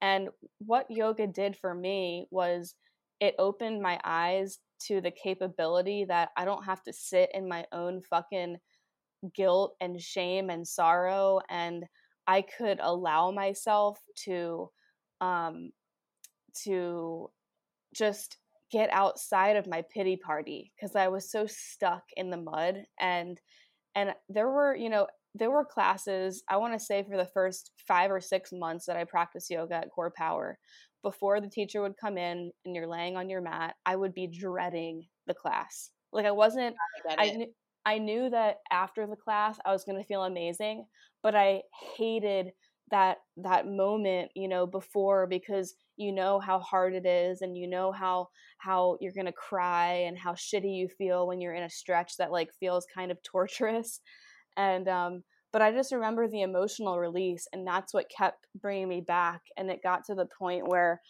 [0.00, 2.74] And what yoga did for me was
[3.20, 7.64] it opened my eyes to the capability that I don't have to sit in my
[7.72, 8.56] own fucking
[9.34, 11.84] guilt and shame and sorrow and
[12.26, 14.70] I could allow myself to
[15.20, 15.70] um
[16.64, 17.30] to
[17.94, 18.38] just
[18.72, 23.38] get outside of my pity party because I was so stuck in the mud and
[23.94, 27.72] and there were, you know, there were classes, I want to say for the first
[27.86, 30.58] 5 or 6 months that I practiced yoga at Core Power,
[31.02, 34.26] before the teacher would come in and you're laying on your mat, I would be
[34.26, 35.90] dreading the class.
[36.12, 36.74] Like I wasn't
[37.18, 37.46] I, I knew
[37.84, 40.86] I knew that after the class I was going to feel amazing,
[41.22, 41.62] but I
[41.96, 42.52] hated
[42.92, 47.66] that that moment you know before because you know how hard it is and you
[47.66, 48.28] know how
[48.58, 52.16] how you're going to cry and how shitty you feel when you're in a stretch
[52.18, 54.00] that like feels kind of torturous.
[54.58, 59.00] And um but i just remember the emotional release and that's what kept bringing me
[59.00, 61.00] back and it got to the point where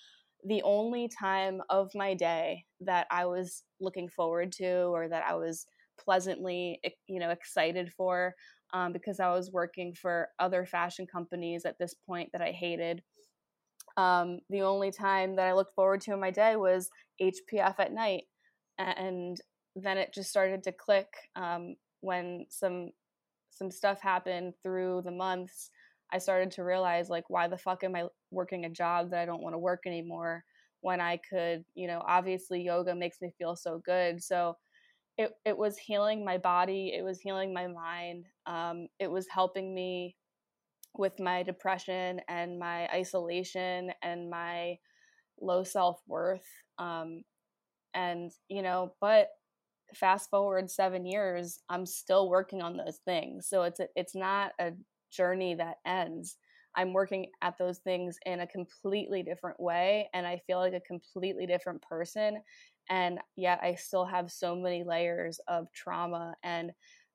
[0.47, 5.35] the only time of my day that i was looking forward to or that i
[5.35, 5.67] was
[5.99, 8.33] pleasantly you know excited for
[8.73, 13.03] um, because I was working for other fashion companies at this point that I hated.
[13.97, 16.89] Um, the only time that I looked forward to in my day was
[17.21, 18.25] HPF at night,
[18.79, 19.41] and
[19.77, 22.91] then it just started to click um, when some
[23.51, 25.71] some stuff happened through the months.
[26.11, 29.27] I started to realize like, why the fuck am I working a job that I
[29.27, 30.45] don't want to work anymore?
[30.81, 34.57] When I could, you know, obviously yoga makes me feel so good, so
[35.19, 39.75] it, it was healing my body it was healing my mind um, it was helping
[39.75, 40.17] me
[40.95, 44.77] with my depression and my isolation and my
[45.41, 46.47] low self-worth
[46.79, 47.23] um,
[47.95, 49.29] and you know but
[49.95, 54.53] fast forward seven years i'm still working on those things so it's a, it's not
[54.59, 54.73] a
[55.13, 56.37] journey that ends.
[56.75, 60.81] I'm working at those things in a completely different way and i feel like a
[60.81, 62.41] completely different person
[62.89, 66.73] and yet i still have so many layers of trauma and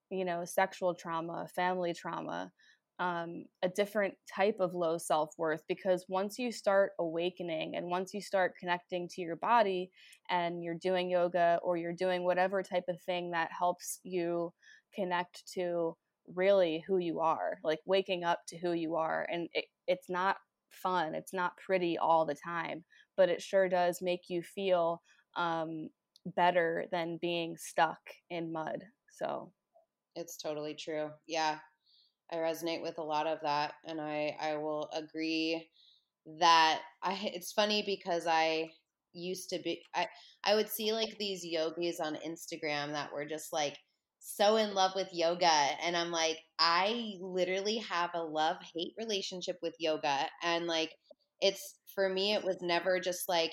[0.09, 2.51] you know sexual trauma family trauma
[2.99, 8.21] um, a different type of low self-worth because once you start awakening and once you
[8.21, 9.91] start connecting to your body
[10.31, 14.51] and you're doing yoga or you're doing whatever type of thing that helps you
[14.95, 15.95] connect to
[16.33, 19.27] really who you are, like waking up to who you are.
[19.31, 20.37] And it, it's not
[20.71, 22.83] fun, it's not pretty all the time,
[23.15, 25.01] but it sure does make you feel
[25.37, 25.89] um,
[26.35, 28.83] better than being stuck in mud.
[29.09, 29.53] So
[30.15, 31.09] it's totally true.
[31.27, 31.59] Yeah.
[32.31, 35.69] I resonate with a lot of that and I I will agree
[36.39, 38.71] that I it's funny because I
[39.13, 40.07] used to be I
[40.43, 43.77] I would see like these yogis on Instagram that were just like
[44.19, 45.49] so in love with yoga
[45.83, 50.91] and I'm like I literally have a love hate relationship with yoga and like
[51.39, 53.51] it's for me it was never just like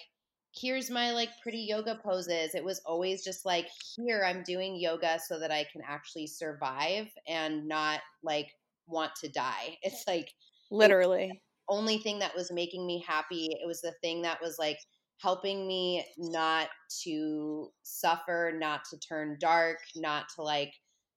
[0.54, 5.18] here's my like pretty yoga poses it was always just like here I'm doing yoga
[5.24, 8.48] so that I can actually survive and not like
[8.86, 10.32] want to die it's like
[10.70, 14.78] literally only thing that was making me happy it was the thing that was like
[15.18, 16.68] helping me not
[17.02, 20.74] to suffer, not to turn dark, not to like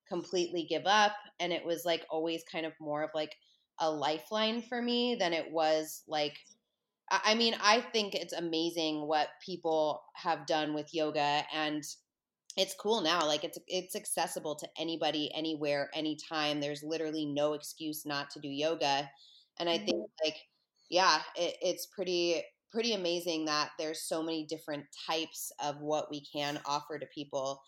[0.07, 1.13] completely give up.
[1.39, 3.35] And it was like always kind of more of like
[3.79, 6.37] a lifeline for me than it was like
[7.09, 11.83] I mean, I think it's amazing what people have done with yoga and
[12.57, 13.25] it's cool now.
[13.25, 16.59] Like it's it's accessible to anybody anywhere anytime.
[16.59, 19.09] There's literally no excuse not to do yoga.
[19.59, 20.25] And I think mm-hmm.
[20.25, 20.35] like
[20.89, 26.25] yeah, it, it's pretty pretty amazing that there's so many different types of what we
[26.25, 27.61] can offer to people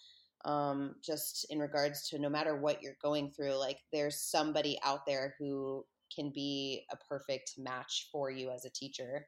[0.45, 5.05] um, just in regards to no matter what you're going through like there's somebody out
[5.05, 9.25] there who can be a perfect match for you as a teacher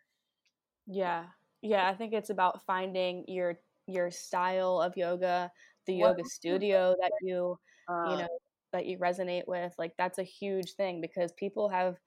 [0.88, 1.26] yeah
[1.62, 3.56] yeah i think it's about finding your
[3.88, 5.52] your style of yoga
[5.88, 6.10] the what?
[6.10, 7.58] yoga studio that you
[7.90, 8.40] uh, you know
[8.74, 11.98] that you resonate with like that's a huge thing because people have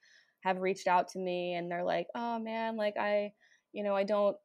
[0.40, 3.32] have reached out to me and they're like oh man like i
[3.74, 4.36] you know, I don't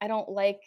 [0.00, 0.60] I don't like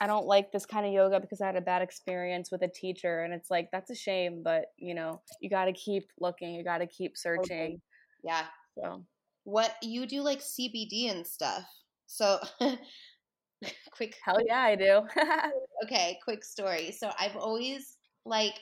[0.00, 2.68] I don't like this kind of yoga because I had a bad experience with a
[2.68, 6.52] teacher and it's like that's a shame, but you know, you got to keep looking,
[6.54, 7.80] you got to keep searching.
[8.24, 8.46] Yeah.
[8.76, 9.04] So,
[9.44, 11.64] what you do like CBD and stuff.
[12.06, 12.40] So,
[13.92, 15.02] quick Hell yeah, I do.
[15.84, 16.90] okay, quick story.
[16.92, 18.54] So, I've always like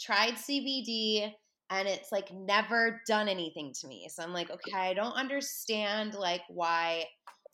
[0.00, 1.32] tried CBD
[1.70, 4.08] and it's like never done anything to me.
[4.10, 7.04] So I'm like, okay, I don't understand like why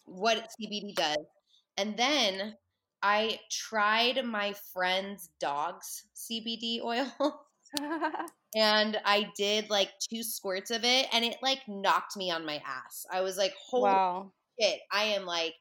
[0.04, 1.26] what CBD does.
[1.76, 2.54] And then
[3.02, 7.10] I tried my friend's dog's CBD oil.
[8.54, 12.60] and I did like two squirts of it and it like knocked me on my
[12.66, 13.06] ass.
[13.12, 14.32] I was like, holy wow.
[14.60, 15.54] shit, I am like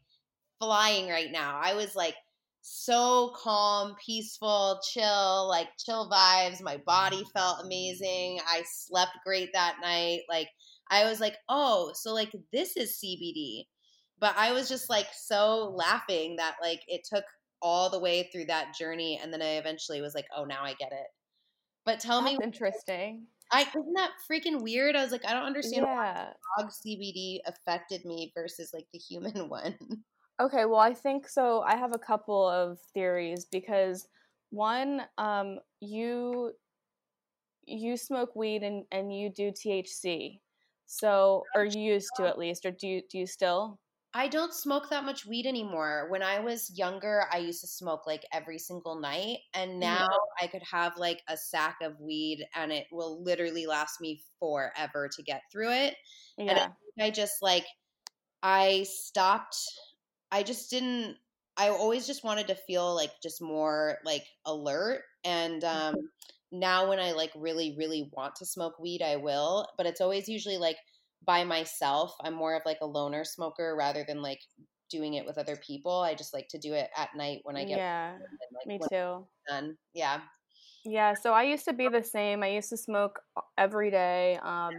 [0.59, 1.59] flying right now.
[1.61, 2.15] I was like
[2.61, 6.61] so calm, peaceful, chill, like chill vibes.
[6.61, 8.39] My body felt amazing.
[8.47, 10.21] I slept great that night.
[10.29, 10.49] Like
[10.89, 13.65] I was like, oh, so like this is CBD
[14.19, 17.23] but I was just like so laughing that like it took
[17.61, 20.73] all the way through that journey and then I eventually was like, "Oh, now I
[20.73, 21.07] get it."
[21.85, 23.27] But tell That's me interesting.
[23.51, 24.95] I isn't that freaking weird?
[24.95, 25.95] I was like, I don't understand yeah.
[26.55, 29.75] why dog CBD affected me versus like the human one.
[30.41, 31.61] Okay, well, I think so.
[31.61, 34.07] I have a couple of theories because
[34.51, 36.53] one, um, you
[37.65, 40.39] you smoke weed and, and you do THC.
[40.87, 43.79] So, or you used to at least, or do you do you still?
[44.11, 46.07] I don't smoke that much weed anymore.
[46.09, 49.37] When I was younger, I used to smoke like every single night.
[49.53, 50.07] And now
[50.41, 55.09] I could have like a sack of weed and it will literally last me forever
[55.15, 55.95] to get through it.
[56.39, 56.49] Yeah.
[56.49, 56.59] And
[56.99, 57.65] I, I just like,
[58.41, 59.57] I stopped.
[60.31, 61.17] I just didn't,
[61.55, 65.03] I always just wanted to feel like just more like alert.
[65.23, 65.95] And um,
[66.51, 69.67] now when I like really, really want to smoke weed, I will.
[69.77, 70.77] But it's always usually like,
[71.25, 72.13] by myself.
[72.23, 74.41] I'm more of like a loner smoker rather than like
[74.89, 76.01] doing it with other people.
[76.01, 78.21] I just like to do it at night when I get yeah, and,
[78.53, 79.25] like, me too.
[79.47, 79.77] Done.
[79.93, 80.21] Yeah.
[80.85, 81.13] Yeah.
[81.13, 82.43] So I used to be the same.
[82.43, 83.19] I used to smoke
[83.57, 84.73] every day um,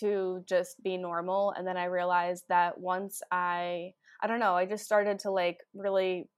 [0.00, 4.66] to just be normal, and then I realized that once I, I don't know, I
[4.66, 6.28] just started to like really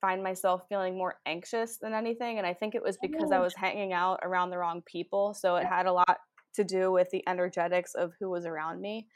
[0.00, 3.42] find myself feeling more anxious than anything and i think it was because i oh.
[3.42, 6.16] was hanging out around the wrong people so it had a lot
[6.54, 9.06] to do with the energetics of who was around me.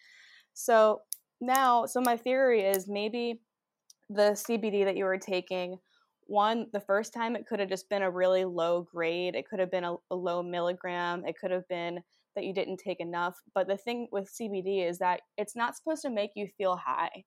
[0.52, 1.02] So
[1.40, 3.40] now, so my theory is maybe
[4.08, 5.78] the CBD that you were taking,
[6.26, 9.60] one, the first time it could have just been a really low grade, it could
[9.60, 12.00] have been a, a low milligram, it could have been
[12.34, 13.36] that you didn't take enough.
[13.54, 17.24] But the thing with CBD is that it's not supposed to make you feel high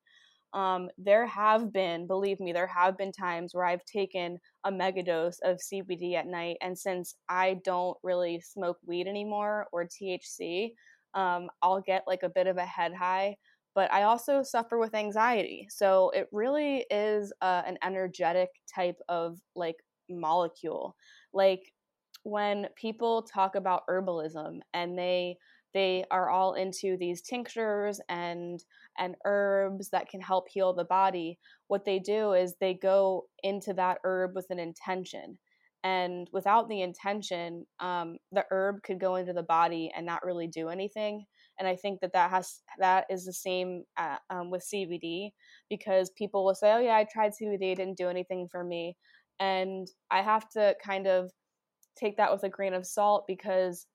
[0.53, 5.37] um, there have been, believe me, there have been times where I've taken a megadose
[5.43, 6.57] of CBD at night.
[6.61, 10.71] And since I don't really smoke weed anymore or THC,
[11.13, 13.37] um, I'll get like a bit of a head high.
[13.75, 15.67] But I also suffer with anxiety.
[15.69, 19.75] So it really is uh, an energetic type of like
[20.09, 20.95] molecule.
[21.33, 21.71] Like
[22.23, 25.37] when people talk about herbalism and they
[25.73, 28.63] they are all into these tinctures and
[28.97, 31.37] and herbs that can help heal the body.
[31.67, 35.37] What they do is they go into that herb with an intention
[35.83, 40.47] and without the intention um, the herb could go into the body and not really
[40.47, 41.25] do anything
[41.59, 45.29] and i think that that has that is the same uh, um, with cbd
[45.69, 48.95] because people will say oh yeah i tried cbd didn't do anything for me
[49.39, 51.29] and i have to kind of
[51.97, 53.85] take that with a grain of salt because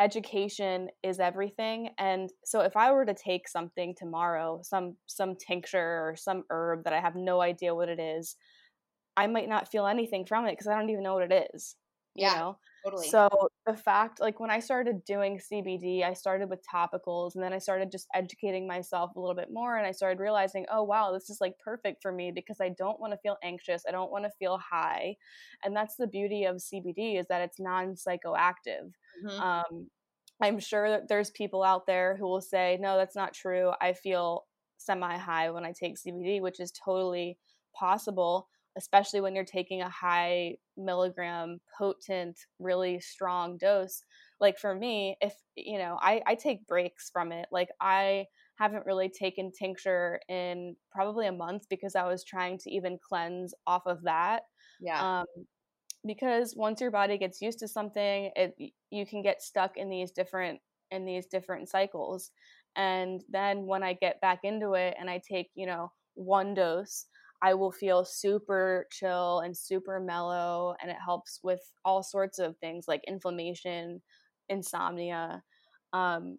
[0.00, 5.78] education is everything and so if i were to take something tomorrow some some tincture
[5.78, 8.36] or some herb that i have no idea what it is
[9.16, 11.76] i might not feel anything from it because i don't even know what it is
[12.14, 12.58] yeah you know?
[12.84, 13.08] totally.
[13.08, 13.28] So
[13.66, 17.58] the fact like when i started doing cbd i started with topicals and then i
[17.58, 21.30] started just educating myself a little bit more and i started realizing oh wow this
[21.30, 24.24] is like perfect for me because i don't want to feel anxious i don't want
[24.24, 25.14] to feel high
[25.62, 28.90] and that's the beauty of cbd is that it's non-psychoactive
[29.24, 29.40] mm-hmm.
[29.40, 29.86] um,
[30.40, 33.72] i'm sure that there's people out there who will say no that's not true.
[33.80, 34.44] I feel
[34.78, 37.38] semi high when i take cbd which is totally
[37.78, 44.04] possible especially when you're taking a high milligram potent really strong dose.
[44.40, 47.46] Like for me if you know i i take breaks from it.
[47.52, 52.70] Like i haven't really taken tincture in probably a month because i was trying to
[52.70, 54.42] even cleanse off of that.
[54.80, 55.20] Yeah.
[55.20, 55.26] Um
[56.06, 58.54] because once your body gets used to something it
[58.90, 62.30] you can get stuck in these different in these different cycles
[62.76, 67.06] and then when i get back into it and i take you know one dose
[67.42, 72.56] I will feel super chill and super mellow, and it helps with all sorts of
[72.58, 74.00] things like inflammation,
[74.48, 75.42] insomnia.
[75.92, 76.38] Um,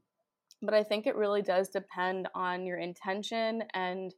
[0.62, 4.14] but I think it really does depend on your intention and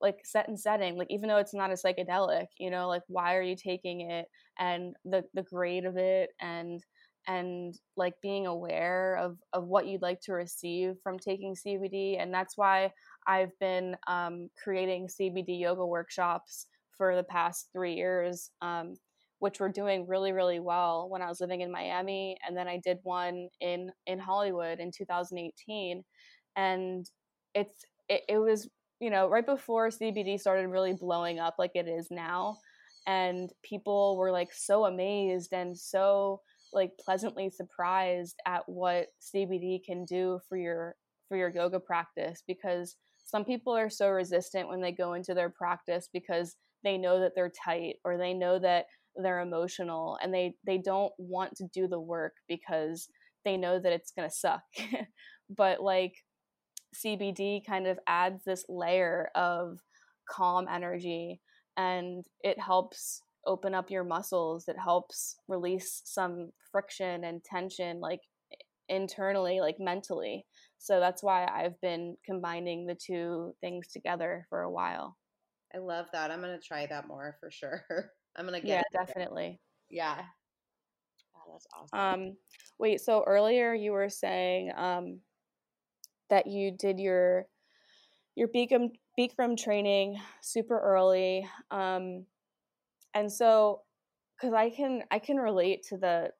[0.00, 0.96] like set and setting.
[0.96, 4.26] Like even though it's not a psychedelic, you know, like why are you taking it?
[4.58, 6.82] And the the grade of it and
[7.26, 12.32] and like being aware of of what you'd like to receive from taking CBD, and
[12.32, 12.90] that's why
[13.26, 16.66] I've been um, creating CBD yoga workshops
[16.96, 18.94] for the past three years, um,
[19.38, 22.78] which were doing really, really well when I was living in Miami, and then I
[22.84, 26.04] did one in in Hollywood in 2018,
[26.56, 27.06] and
[27.54, 28.68] it's it, it was
[29.04, 32.56] you know right before CBD started really blowing up like it is now,
[33.06, 36.40] and people were like so amazed and so
[36.72, 40.96] like pleasantly surprised at what CBD can do for your
[41.28, 42.96] for your yoga practice because
[43.26, 47.32] some people are so resistant when they go into their practice because they know that
[47.34, 48.86] they're tight or they know that
[49.16, 53.08] they're emotional and they they don't want to do the work because
[53.44, 54.62] they know that it's going to suck.
[55.50, 56.14] But like
[56.94, 59.78] CBD kind of adds this layer of
[60.28, 61.40] calm energy
[61.76, 68.20] and it helps open up your muscles it helps release some friction and tension like
[68.88, 70.46] internally like mentally
[70.84, 75.16] so that's why I've been combining the two things together for a while.
[75.74, 76.30] I love that.
[76.30, 77.82] I'm going to try that more for sure.
[78.36, 79.60] I'm going to get Yeah, definitely.
[79.88, 80.20] Yeah.
[81.34, 81.98] Oh, that's awesome.
[81.98, 82.36] Um
[82.78, 85.20] wait, so earlier you were saying um
[86.30, 87.46] that you did your
[88.36, 91.48] your Bikram Bikram training super early.
[91.70, 92.26] Um
[93.14, 93.82] and so
[94.40, 96.32] cuz I can I can relate to the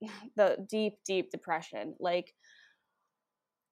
[0.36, 1.94] the deep deep depression.
[2.00, 2.34] Like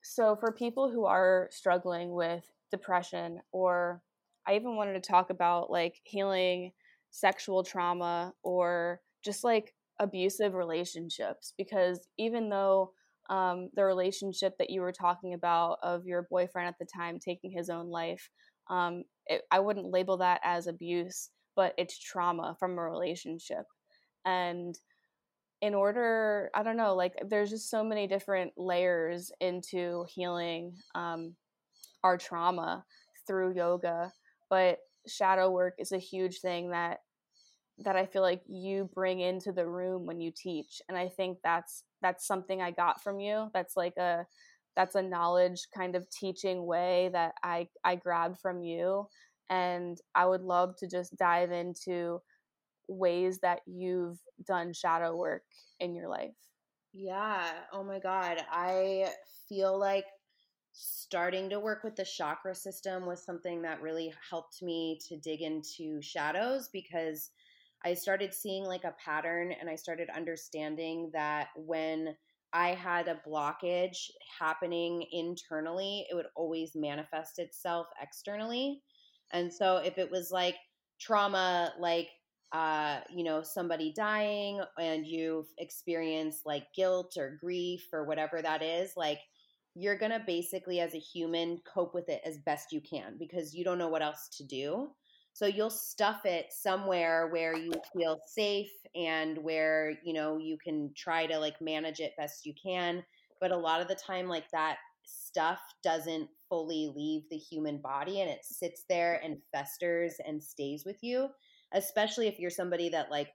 [0.03, 4.03] so for people who are struggling with depression or
[4.47, 6.73] I even wanted to talk about like healing
[7.11, 12.93] sexual trauma or just like abusive relationships because even though
[13.31, 17.51] um, the relationship that you were talking about of your boyfriend at the time taking
[17.51, 18.29] his own life
[18.71, 23.65] um, it, i wouldn't label that as abuse but it's trauma from a relationship.
[24.25, 24.77] And
[25.61, 31.35] in order i don't know like there's just so many different layers into healing um,
[32.03, 32.85] our trauma
[33.27, 34.13] through yoga
[34.51, 36.99] but shadow work is a huge thing that
[37.79, 41.39] that i feel like you bring into the room when you teach and i think
[41.43, 44.27] that's that's something i got from you that's like a
[44.77, 49.07] that's a knowledge kind of teaching way that i i grabbed from you
[49.51, 52.21] and i would love to just dive into
[52.89, 55.43] ways that you've done shadow work
[55.81, 56.35] in your life?
[56.93, 57.51] Yeah.
[57.73, 58.39] Oh my God.
[58.51, 59.09] I
[59.49, 60.05] feel like
[60.73, 65.41] starting to work with the chakra system was something that really helped me to dig
[65.41, 67.31] into shadows because
[67.85, 72.17] I started seeing like a pattern and I started understanding that when
[72.53, 78.81] I had a blockage happening internally, it would always manifest itself externally.
[79.33, 80.57] And so if it was like
[81.01, 82.09] trauma, like
[82.53, 88.63] uh, you know, somebody dying and you've experienced like guilt or grief or whatever that
[88.63, 89.19] is, like
[89.75, 93.55] you're going to basically, as a human, cope with it as best you can because
[93.55, 94.91] you don't know what else to do.
[95.35, 100.93] So you'll stuff it somewhere where you feel safe and where, you know, you can
[100.97, 103.05] try to like manage it best you can.
[103.41, 108.21] But a lot of the time, like that stuff doesn't fully leave the human body
[108.21, 111.29] and it sits there and festers and stays with you,
[111.73, 113.31] especially if you're somebody that like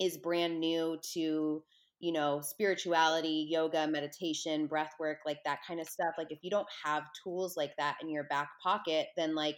[0.00, 1.62] is brand new to
[2.00, 6.14] you know, spirituality, yoga, meditation, breath work, like that kind of stuff.
[6.16, 9.56] Like if you don't have tools like that in your back pocket, then like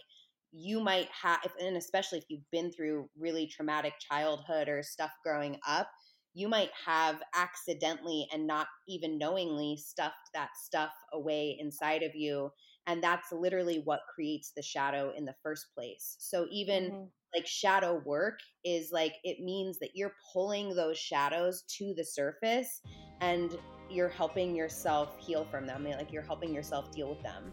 [0.51, 5.57] you might have and especially if you've been through really traumatic childhood or stuff growing
[5.67, 5.89] up,
[6.33, 12.49] you might have accidentally and not even knowingly stuffed that stuff away inside of you
[12.87, 16.15] and that's literally what creates the shadow in the first place.
[16.19, 21.63] So even mm-hmm like shadow work is like it means that you're pulling those shadows
[21.77, 22.81] to the surface
[23.21, 23.57] and
[23.89, 27.51] you're helping yourself heal from them like you're helping yourself deal with them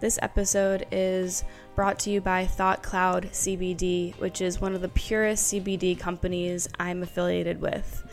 [0.00, 1.44] this episode is
[1.74, 6.68] brought to you by Thought Cloud CBD, which is one of the purest CBD companies
[6.78, 8.04] I'm affiliated with.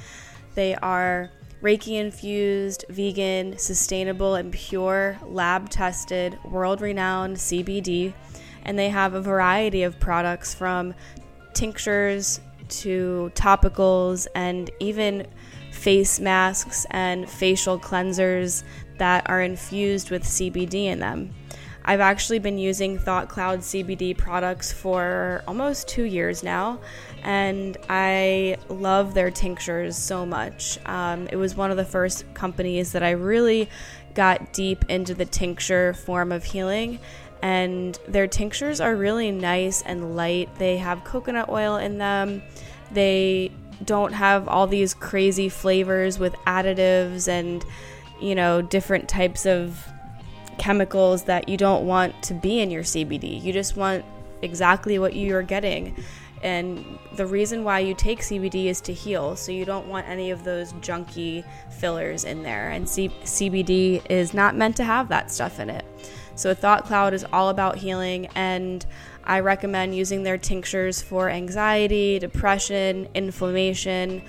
[0.54, 1.32] They are
[1.62, 8.14] Reiki infused, vegan, sustainable, and pure, lab tested, world renowned CBD
[8.68, 10.94] and they have a variety of products from
[11.54, 15.26] tinctures to topicals and even
[15.72, 18.64] face masks and facial cleansers
[18.98, 21.34] that are infused with CBD in them.
[21.88, 26.82] I've actually been using Thought Cloud CBD products for almost two years now,
[27.24, 30.80] and I love their tinctures so much.
[30.86, 33.70] Um, it was one of the first companies that I really
[34.16, 37.00] got deep into the tincture form of healing,
[37.42, 40.54] and their tinctures are really nice and light.
[40.58, 42.44] They have coconut oil in them.
[42.92, 43.50] They
[43.86, 47.64] don't have all these crazy flavors with additives and
[48.20, 49.88] you know different types of
[50.58, 53.42] chemicals that you don't want to be in your CBD.
[53.42, 54.04] You just want
[54.42, 55.96] exactly what you're getting.
[56.44, 60.30] And the reason why you take CBD is to heal, so you don't want any
[60.30, 62.70] of those junky fillers in there.
[62.70, 65.84] And C- CBD is not meant to have that stuff in it.
[66.36, 68.86] So, Thought Cloud is all about healing, and
[69.24, 74.22] I recommend using their tinctures for anxiety, depression, inflammation,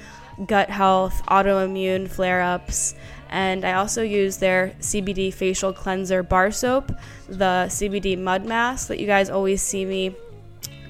[0.46, 2.94] gut health, autoimmune flare ups.
[3.30, 6.92] And I also use their CBD facial cleanser bar soap,
[7.28, 10.14] the CBD mud mask that you guys always see me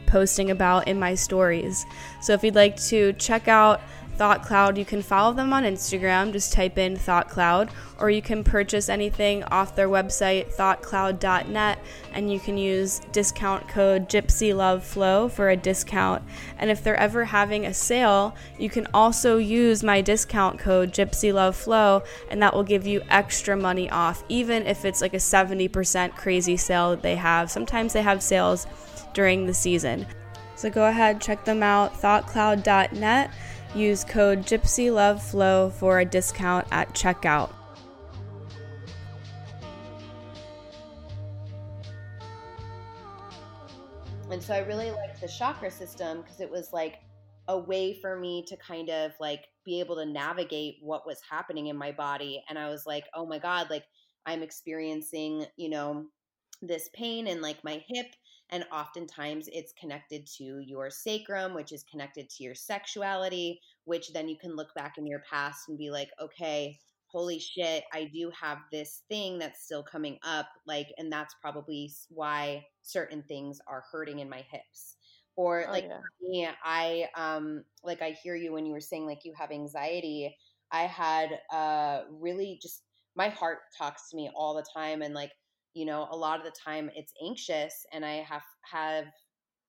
[0.06, 1.84] posting about in my stories.
[2.20, 3.80] So if you'd like to check out
[4.18, 4.76] Thought Cloud.
[4.76, 8.88] You can follow them on Instagram, just type in Thought Cloud, or you can purchase
[8.88, 11.78] anything off their website, thoughtcloud.net,
[12.12, 16.24] and you can use discount code Gypsy Love Flow for a discount.
[16.58, 21.32] And if they're ever having a sale, you can also use my discount code Gypsy
[21.32, 25.18] Love Flow, and that will give you extra money off, even if it's like a
[25.18, 27.52] 70% crazy sale that they have.
[27.52, 28.66] Sometimes they have sales
[29.14, 30.06] during the season.
[30.56, 33.30] So go ahead, check them out, thoughtcloud.net
[33.74, 37.52] Use code GypsyLoveFlow for a discount at checkout.
[44.30, 47.00] And so I really liked the chakra system because it was like
[47.48, 51.68] a way for me to kind of like be able to navigate what was happening
[51.68, 52.42] in my body.
[52.48, 53.84] And I was like, oh my God, like
[54.26, 56.06] I'm experiencing, you know,
[56.60, 58.06] this pain in like my hip
[58.50, 64.28] and oftentimes it's connected to your sacrum, which is connected to your sexuality, which then
[64.28, 66.78] you can look back in your past and be like, okay,
[67.08, 70.46] holy shit, I do have this thing that's still coming up.
[70.66, 74.96] Like, and that's probably why certain things are hurting in my hips.
[75.36, 76.00] Or oh, like yeah.
[76.20, 80.34] me, I um like I hear you when you were saying like you have anxiety.
[80.72, 82.82] I had uh really just
[83.14, 85.30] my heart talks to me all the time and like
[85.78, 89.04] you know a lot of the time it's anxious and i have have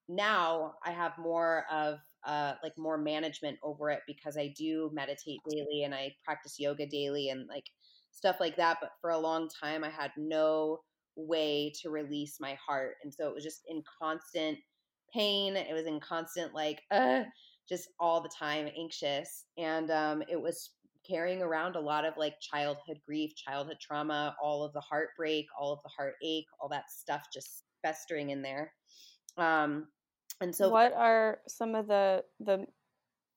[0.08, 5.40] now i have more of uh like more management over it because i do meditate
[5.48, 7.66] daily and i practice yoga daily and like
[8.12, 10.80] stuff like that but for a long time i had no
[11.16, 14.58] way to release my heart and so it was just in constant
[15.14, 17.22] pain it was in constant like uh
[17.68, 20.72] just all the time anxious and um it was
[21.08, 25.74] carrying around a lot of like childhood grief, childhood trauma, all of the heartbreak, all
[25.74, 28.74] of the heartache, all that stuff just festering in there.
[29.38, 29.88] Um,
[30.42, 32.66] and so, what are some of the the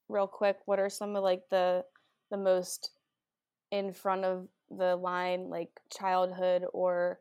[0.09, 0.59] real quick?
[0.67, 1.85] What are some of like the
[2.31, 2.91] the most
[3.71, 7.19] in front of the line, like childhood or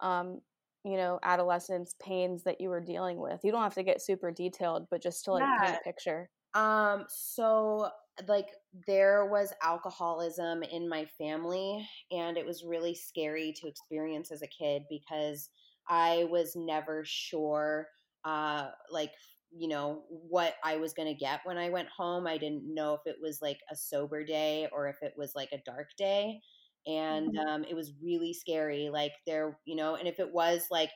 [0.00, 0.40] um,
[0.84, 3.40] you know, adolescence pains that you were dealing with?
[3.44, 5.58] You don't have to get super detailed, but just to like yeah.
[5.58, 6.30] kind of picture.
[6.54, 7.90] Um, so
[8.28, 8.48] like
[8.86, 14.46] there was alcoholism in my family and it was really scary to experience as a
[14.46, 15.50] kid because
[15.88, 17.88] I was never sure
[18.24, 19.12] uh like
[19.50, 22.26] you know what I was going to get when I went home.
[22.26, 25.50] I didn't know if it was like a sober day or if it was like
[25.52, 26.40] a dark day.
[26.86, 27.44] And Mhm.
[27.48, 28.90] um, it was really scary.
[28.90, 30.90] Like there, you know, and if it was like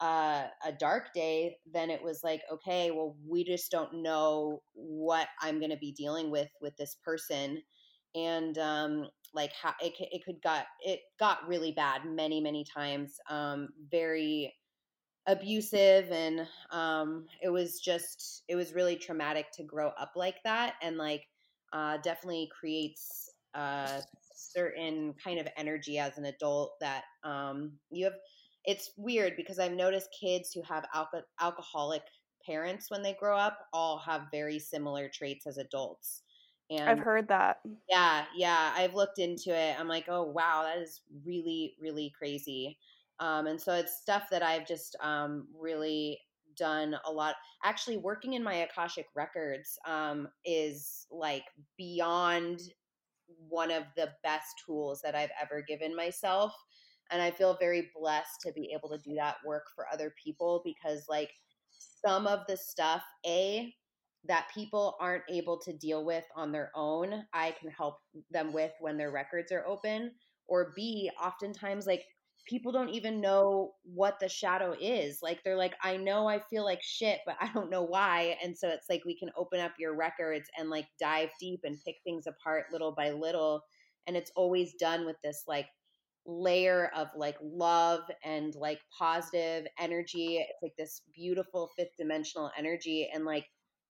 [0.00, 5.28] uh, a dark day, then it was like, okay, well, we just don't know what
[5.42, 7.62] I'm going to be dealing with with this person,
[8.14, 13.16] and um, like how it it could got it got really bad many many times,
[13.28, 14.54] um, very
[15.26, 20.74] abusive, and um, it was just it was really traumatic to grow up like that,
[20.82, 21.26] and like
[21.72, 24.02] uh, definitely creates a
[24.34, 28.14] certain kind of energy as an adult that um, you have
[28.64, 32.02] it's weird because I've noticed kids who have alco- alcoholic
[32.44, 36.22] parents when they grow up all have very similar traits as adults.
[36.86, 37.58] I've heard that.
[37.88, 39.78] yeah, yeah, I've looked into it.
[39.78, 42.78] I'm like, oh wow, that is really, really crazy.
[43.18, 46.18] Um, and so it's stuff that I've just um, really
[46.56, 47.34] done a lot.
[47.64, 51.44] Actually, working in my Akashic records um, is like
[51.76, 52.60] beyond
[53.48, 56.54] one of the best tools that I've ever given myself.
[57.10, 60.62] And I feel very blessed to be able to do that work for other people
[60.64, 61.30] because, like,
[62.04, 63.74] some of the stuff, A,
[64.24, 67.96] that people aren't able to deal with on their own, I can help
[68.30, 70.12] them with when their records are open.
[70.46, 72.04] Or B, oftentimes, like,
[72.46, 75.20] people don't even know what the shadow is.
[75.22, 78.36] Like, they're like, I know I feel like shit, but I don't know why.
[78.42, 81.78] And so it's like we can open up your records and like dive deep and
[81.84, 83.62] pick things apart little by little.
[84.06, 85.66] And it's always done with this like
[86.26, 90.38] layer of like love and like positive energy.
[90.38, 93.08] It's like this beautiful fifth dimensional energy.
[93.12, 93.46] And like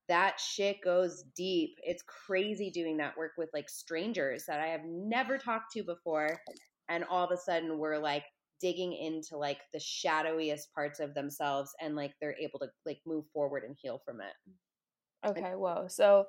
[0.08, 1.70] that shit goes deep.
[1.82, 6.40] It's crazy doing that work with like strangers that I have never talked to before.
[6.88, 8.24] And all of a sudden we're like
[8.60, 13.24] digging into like the shadowiest parts of themselves and like they're able to like move
[13.32, 14.32] forward and heal from it.
[15.24, 15.86] Okay, whoa.
[15.88, 16.26] So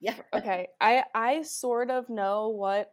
[0.00, 0.16] Yeah.
[0.34, 2.92] okay, I I sort of know what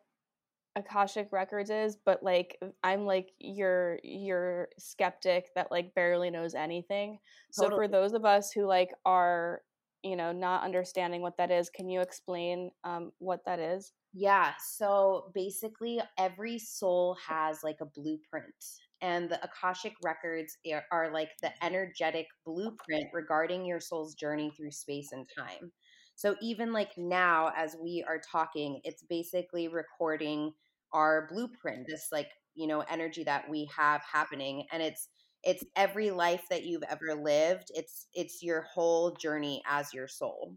[0.75, 7.19] Akashic Records is, but like I'm like your your skeptic that like barely knows anything.
[7.51, 9.61] So for those of us who like are,
[10.03, 13.93] you know, not understanding what that is, can you explain um what that is?
[14.13, 14.53] Yeah.
[14.59, 18.53] So basically, every soul has like a blueprint,
[19.01, 24.71] and the Akashic records are, are like the energetic blueprint regarding your soul's journey through
[24.71, 25.71] space and time.
[26.15, 30.53] So even like now, as we are talking, it's basically recording
[30.93, 34.65] our blueprint, this like, you know, energy that we have happening.
[34.71, 35.09] And it's,
[35.43, 37.71] it's every life that you've ever lived.
[37.73, 40.55] It's, it's your whole journey as your soul.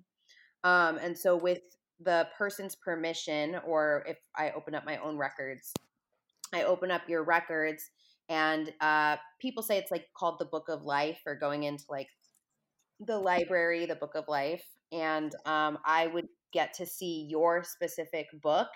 [0.64, 1.61] Um, and so with
[2.00, 5.72] the person's permission, or if I open up my own records,
[6.52, 7.90] I open up your records,
[8.28, 12.09] and uh, people say it's like called the Book of Life, or going into like
[13.00, 14.64] the library, the Book of Life,
[14.95, 18.68] and um, I would get to see your specific book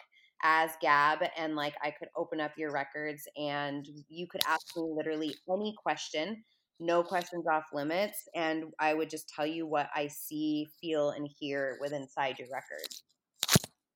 [0.42, 4.84] as Gab, and like I could open up your records, and you could ask me
[4.94, 6.44] literally any question.
[6.80, 11.28] No questions off limits, and I would just tell you what I see, feel, and
[11.40, 13.02] hear with inside your records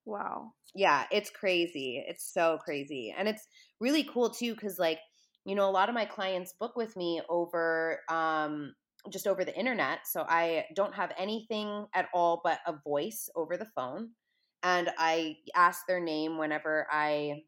[0.04, 0.54] Wow.
[0.74, 3.46] yeah it's crazy it's so crazy and it's
[3.80, 4.98] really cool too because like
[5.44, 8.74] you know a lot of my clients book with me over um
[9.10, 13.56] just over the internet so i don't have anything at all but a voice over
[13.56, 14.10] the phone
[14.62, 17.42] and i ask their name whenever i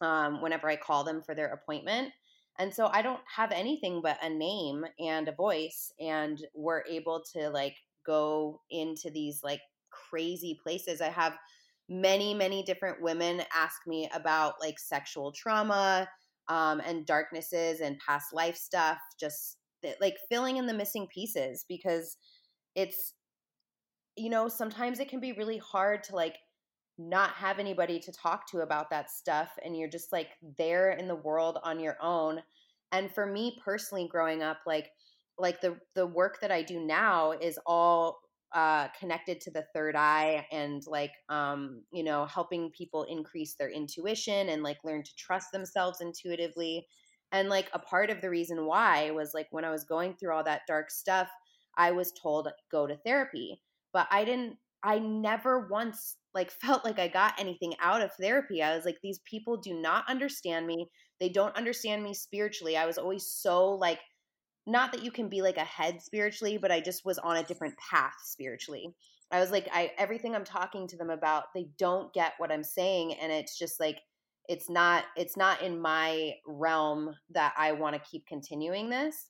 [0.00, 2.12] um whenever i call them for their appointment
[2.58, 7.22] and so i don't have anything but a name and a voice and we're able
[7.32, 7.76] to like
[8.06, 11.00] go into these like crazy places.
[11.00, 11.34] I have
[11.88, 16.08] many many different women ask me about like sexual trauma
[16.48, 21.64] um, and darknesses and past life stuff just th- like filling in the missing pieces
[21.68, 22.16] because
[22.74, 23.14] it's
[24.16, 26.36] you know sometimes it can be really hard to like
[26.98, 31.06] not have anybody to talk to about that stuff and you're just like there in
[31.06, 32.40] the world on your own.
[32.92, 34.90] And for me personally growing up like
[35.38, 38.20] like the the work that I do now is all
[38.54, 43.68] uh, connected to the third eye and like um, you know helping people increase their
[43.70, 46.86] intuition and like learn to trust themselves intuitively
[47.32, 50.34] and like a part of the reason why was like when i was going through
[50.34, 51.28] all that dark stuff
[51.76, 53.60] i was told go to therapy.
[53.92, 58.62] But i didn't i never once like felt like i got anything out of therapy.
[58.62, 60.88] I was like these people do not understand me.
[61.20, 62.76] They don't understand me spiritually.
[62.76, 64.00] I was always so like
[64.66, 67.74] not that you can be like ahead spiritually, but I just was on a different
[67.78, 68.94] path spiritually.
[69.30, 72.64] I was like, I everything I'm talking to them about, they don't get what I'm
[72.64, 73.98] saying, and it's just like
[74.48, 79.28] it's not it's not in my realm that I want to keep continuing this.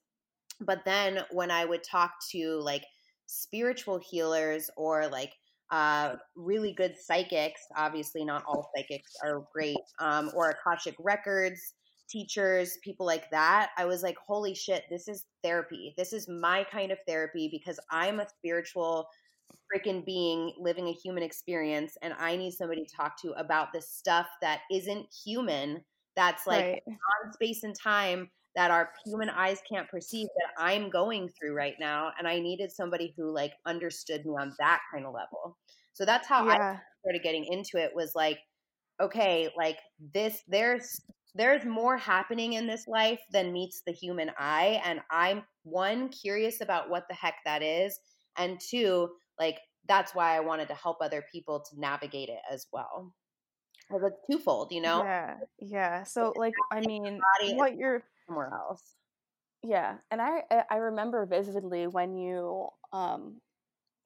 [0.61, 2.85] But then when I would talk to like
[3.27, 5.33] spiritual healers or like
[5.71, 11.75] uh, really good psychics, obviously not all psychics are great, um, or Akashic records
[12.09, 15.95] teachers, people like that, I was like, holy shit, this is therapy.
[15.97, 19.07] This is my kind of therapy because I'm a spiritual
[19.73, 23.91] freaking being living a human experience and I need somebody to talk to about this
[23.91, 25.83] stuff that isn't human,
[26.15, 26.83] that's like right.
[26.87, 31.75] on space and time that our human eyes can't perceive that I'm going through right
[31.79, 32.11] now.
[32.19, 35.59] And I needed somebody who like understood me on that kind of level.
[35.93, 36.53] So that's how yeah.
[36.53, 38.39] I started getting into it was like,
[39.01, 39.79] okay, like
[40.15, 41.03] this, there's
[41.35, 44.81] there's more happening in this life than meets the human eye.
[44.87, 47.99] And I'm one, curious about what the heck that is.
[48.39, 49.59] And two, like,
[49.89, 53.15] that's why I wanted to help other people to navigate it as well.
[53.89, 55.03] Because it's twofold, you know?
[55.05, 55.35] Yeah.
[55.61, 56.03] Yeah.
[56.05, 57.21] So, like, I mean,
[57.55, 58.83] what you're somewhere else.
[59.63, 59.97] Yeah.
[60.11, 63.41] And I, I remember vividly when you, um,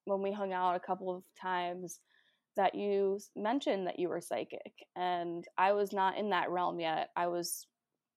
[0.05, 2.01] when we hung out a couple of times,
[2.57, 7.09] that you mentioned that you were psychic and i was not in that realm yet
[7.17, 7.67] i was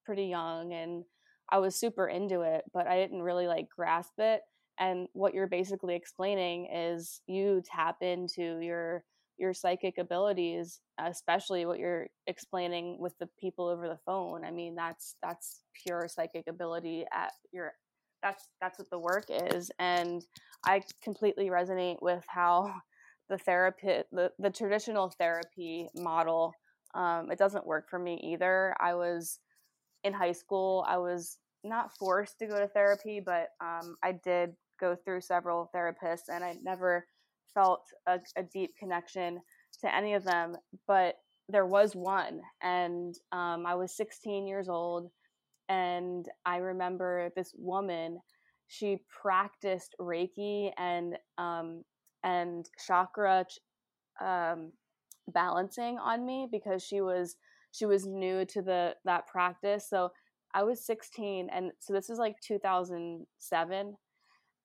[0.05, 1.03] pretty young and
[1.49, 4.41] i was super into it but i didn't really like grasp it
[4.79, 9.03] and what you're basically explaining is you tap into your
[9.37, 14.45] your psychic abilities especially what you're explaining with the people over the phone.
[14.45, 17.73] I mean that's that's pure psychic ability at your
[18.21, 20.23] that's that's what the work is and
[20.65, 22.73] i completely resonate with how
[23.29, 26.53] the therapy the, the traditional therapy model
[26.95, 28.75] um, it doesn't work for me either.
[28.79, 29.39] I was
[30.03, 34.53] in high school i was not forced to go to therapy but um, i did
[34.83, 37.05] go through several therapists and i never
[37.53, 39.39] felt a, a, deep connection
[39.79, 40.55] to any of them
[40.87, 41.15] but
[41.49, 45.09] there was one and um, i was 16 years old
[45.69, 48.19] and i remember this woman
[48.67, 51.83] she practiced reiki and um,
[52.23, 53.45] and chakra
[54.21, 54.71] um,
[55.27, 57.35] balancing on me because she was
[57.71, 59.89] she was new to the that practice.
[59.89, 60.11] So
[60.53, 63.97] I was 16, and so this is like 2007,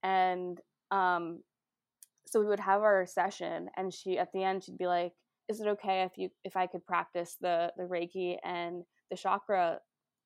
[0.02, 0.58] and
[0.90, 1.42] um,
[2.26, 5.12] so we would have our session, and she at the end she'd be like,
[5.48, 9.80] "Is it okay if you if I could practice the the Reiki and the chakra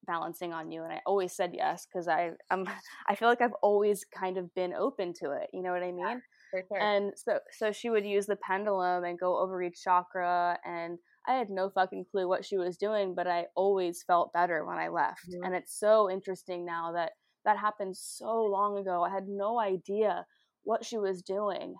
[0.07, 2.67] balancing on you?" And I always said yes because I I'm
[3.09, 5.49] I feel like I've always kind of been open to it.
[5.53, 6.23] You know what I mean?
[6.69, 6.81] sure.
[6.81, 10.99] And so so she would use the pendulum and go over each chakra and
[11.29, 14.79] I had no fucking clue what she was doing, but I always felt better when
[14.79, 15.21] I left.
[15.31, 15.45] Mm-hmm.
[15.45, 17.13] And it's so interesting now that
[17.45, 19.03] that happened so long ago.
[19.03, 20.27] I had no idea
[20.65, 21.75] what she was doing.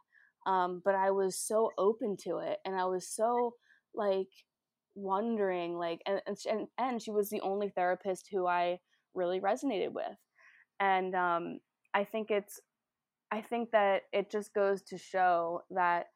[0.47, 3.55] Um, but I was so open to it and I was so
[3.95, 4.29] like
[4.95, 8.79] wondering like and, and and she was the only therapist who I
[9.15, 10.17] really resonated with.
[10.81, 11.61] And um,
[11.95, 12.61] I think it's
[13.31, 16.07] I think that it just goes to show that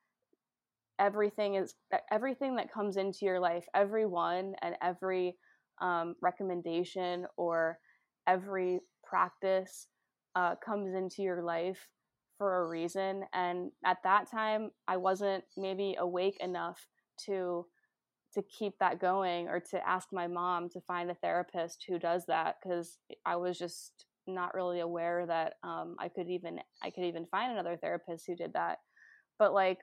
[0.98, 1.74] everything is
[2.10, 5.36] everything that comes into your life, everyone and every
[5.80, 7.78] um, recommendation or
[8.26, 9.88] every practice
[10.34, 11.88] uh, comes into your life
[12.38, 13.24] for a reason.
[13.32, 16.86] And at that time, I wasn't maybe awake enough
[17.26, 17.66] to
[18.34, 22.26] to keep that going or to ask my mom to find a therapist who does
[22.26, 27.04] that because I was just not really aware that um, I could even I could
[27.04, 28.78] even find another therapist who did that.
[29.38, 29.78] But like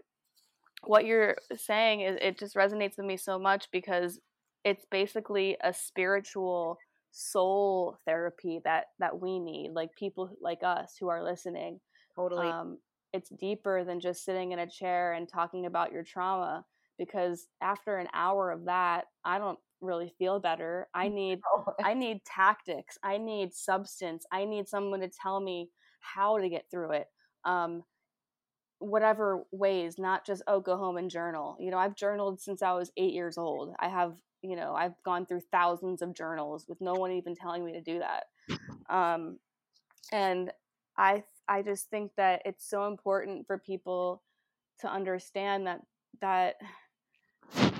[0.83, 4.19] what you're saying is it just resonates with me so much because
[4.63, 6.77] it's basically a spiritual
[7.13, 11.79] soul therapy that that we need like people like us who are listening
[12.15, 12.47] totally.
[12.47, 12.77] um,
[13.13, 16.65] it's deeper than just sitting in a chair and talking about your trauma
[16.97, 20.87] because after an hour of that i don't really feel better.
[20.93, 21.39] I need
[21.83, 22.97] i need tactics.
[23.03, 24.25] I need substance.
[24.31, 27.07] I need someone to tell me how to get through it
[27.45, 27.83] um
[28.79, 31.57] whatever ways not just oh go home and journal.
[31.59, 33.73] You know i've journaled since i was 8 years old.
[33.79, 37.65] I have you know i've gone through thousands of journals with no one even telling
[37.65, 38.25] me to do that.
[38.89, 39.39] Um
[40.11, 40.51] and
[40.97, 44.21] i i just think that it's so important for people
[44.81, 45.79] to understand that
[46.21, 46.55] that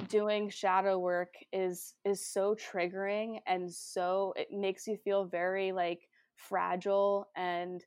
[0.08, 6.08] doing shadow work is is so triggering and so it makes you feel very like
[6.36, 7.84] fragile and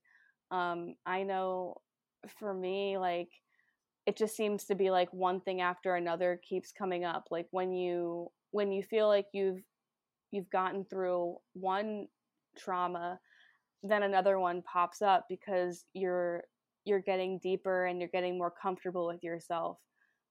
[0.51, 1.75] um i know
[2.39, 3.31] for me like
[4.07, 7.27] it just seems to be like one thing after another keeps coming up.
[7.31, 9.61] Like when you when you feel like you've
[10.33, 12.07] you've gotten through one
[12.59, 13.21] trauma
[13.83, 16.45] then another one pops up because you're
[16.85, 19.79] you're getting deeper and you're getting more comfortable with yourself.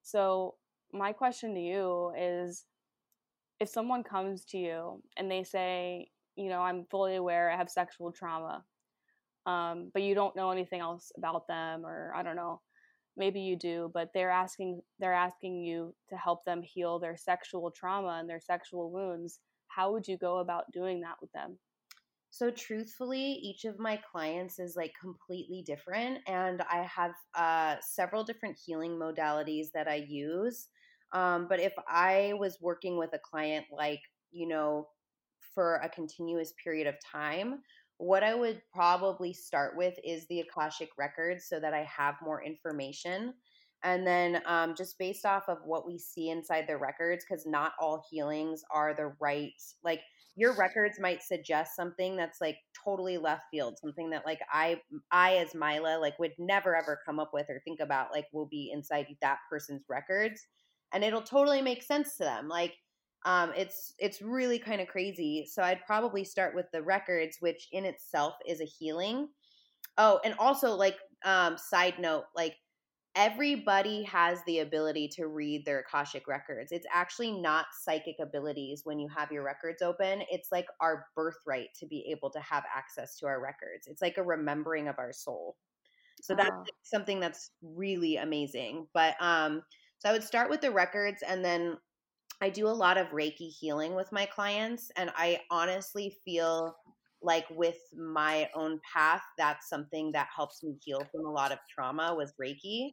[0.01, 0.55] So,
[0.93, 2.65] my question to you is
[3.59, 7.69] if someone comes to you and they say, you know, I'm fully aware I have
[7.69, 8.63] sexual trauma,
[9.45, 12.61] um, but you don't know anything else about them, or I don't know,
[13.17, 17.71] maybe you do, but they're asking they're asking you to help them heal their sexual
[17.71, 19.39] trauma and their sexual wounds.
[19.67, 21.57] How would you go about doing that with them?
[22.29, 28.25] So truthfully, each of my clients is like completely different and I have uh, several
[28.25, 30.67] different healing modalities that I use.
[31.13, 34.01] Um, but if I was working with a client like,
[34.31, 34.89] you know,
[35.53, 37.61] for a continuous period of time,
[37.97, 42.43] what I would probably start with is the Akashic records so that I have more
[42.43, 43.33] information.
[43.83, 47.73] And then um, just based off of what we see inside the records, because not
[47.79, 49.51] all healings are the right,
[49.83, 50.01] like
[50.35, 54.81] your records might suggest something that's like totally left field, something that like I,
[55.11, 58.47] I as Myla, like would never ever come up with or think about, like will
[58.47, 60.47] be inside that person's records,
[60.91, 62.47] and it'll totally make sense to them.
[62.49, 62.73] Like
[63.25, 65.47] um, it's it's really kind of crazy.
[65.51, 69.29] So I'd probably start with the records, which in itself is a healing.
[69.97, 72.55] Oh, and also like um, side note, like
[73.15, 76.71] everybody has the ability to read their Akashic records.
[76.71, 80.21] It's actually not psychic abilities when you have your records open.
[80.29, 83.87] It's like our birthright to be able to have access to our records.
[83.87, 85.55] It's like a remembering of our soul.
[86.21, 86.51] So that's
[86.83, 88.87] something that's really amazing.
[88.93, 89.63] But um
[89.99, 91.77] so I would start with the records and then
[92.45, 96.75] I do a lot of Reiki healing with my clients, and I honestly feel
[97.23, 101.57] like with my own path, that's something that helps me heal from a lot of
[101.73, 102.91] trauma was Reiki.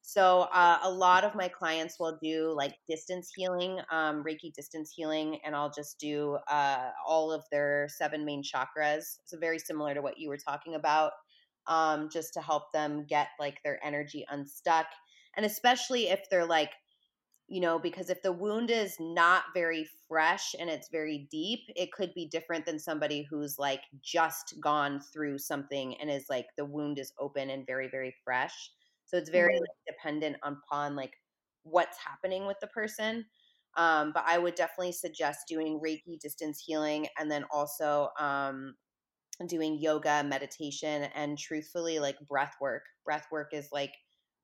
[0.00, 4.94] So uh, a lot of my clients will do like distance healing, um, Reiki distance
[4.96, 9.18] healing, and I'll just do uh, all of their seven main chakras.
[9.26, 11.12] So very similar to what you were talking about,
[11.66, 14.86] um, just to help them get like their energy unstuck,
[15.36, 16.70] and especially if they're like
[17.48, 21.92] you know, because if the wound is not very fresh and it's very deep, it
[21.92, 26.64] could be different than somebody who's like just gone through something and is like the
[26.64, 28.70] wound is open and very, very fresh.
[29.04, 29.60] So it's very mm-hmm.
[29.60, 31.12] like, dependent upon like
[31.62, 33.24] what's happening with the person.
[33.76, 38.74] Um, but I would definitely suggest doing Reiki distance healing and then also um,
[39.46, 42.82] doing yoga, meditation, and truthfully, like breath work.
[43.04, 43.92] Breath work is like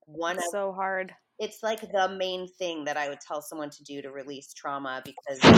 [0.05, 4.01] one so hard it's like the main thing that I would tell someone to do
[4.01, 5.49] to release trauma because a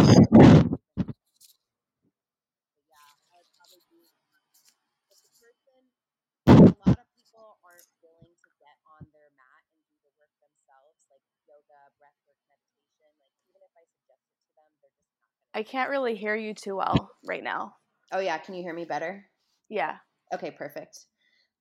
[6.86, 11.24] lot of people aren't willing to get on their mat and do the themselves, like
[11.48, 13.26] yoga, breathwork, meditation.
[13.50, 15.60] Even if I suggest it to them, they're just not gonna.
[15.60, 17.76] I can't really hear you too well right now.
[18.12, 19.26] Oh yeah, can you hear me better?
[19.70, 19.98] Yeah.
[20.34, 21.06] Okay, perfect.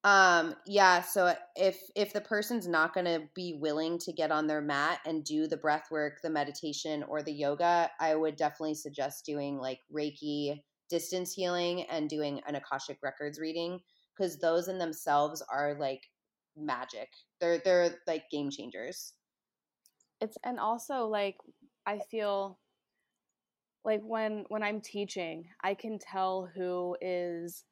[0.05, 4.47] Um, yeah, so if if the person's not going to be willing to get on
[4.47, 8.75] their mat and do the breath work, the meditation or the yoga, I would definitely
[8.75, 13.81] suggest doing like Reiki distance healing and doing an Akashic records reading
[14.15, 16.03] because those in themselves are like
[16.55, 17.09] magic.
[17.41, 19.15] They're they're like game changers.
[20.21, 21.37] It's and also like
[21.87, 22.59] I feel
[23.87, 27.65] like when when I'm teaching, I can tell who is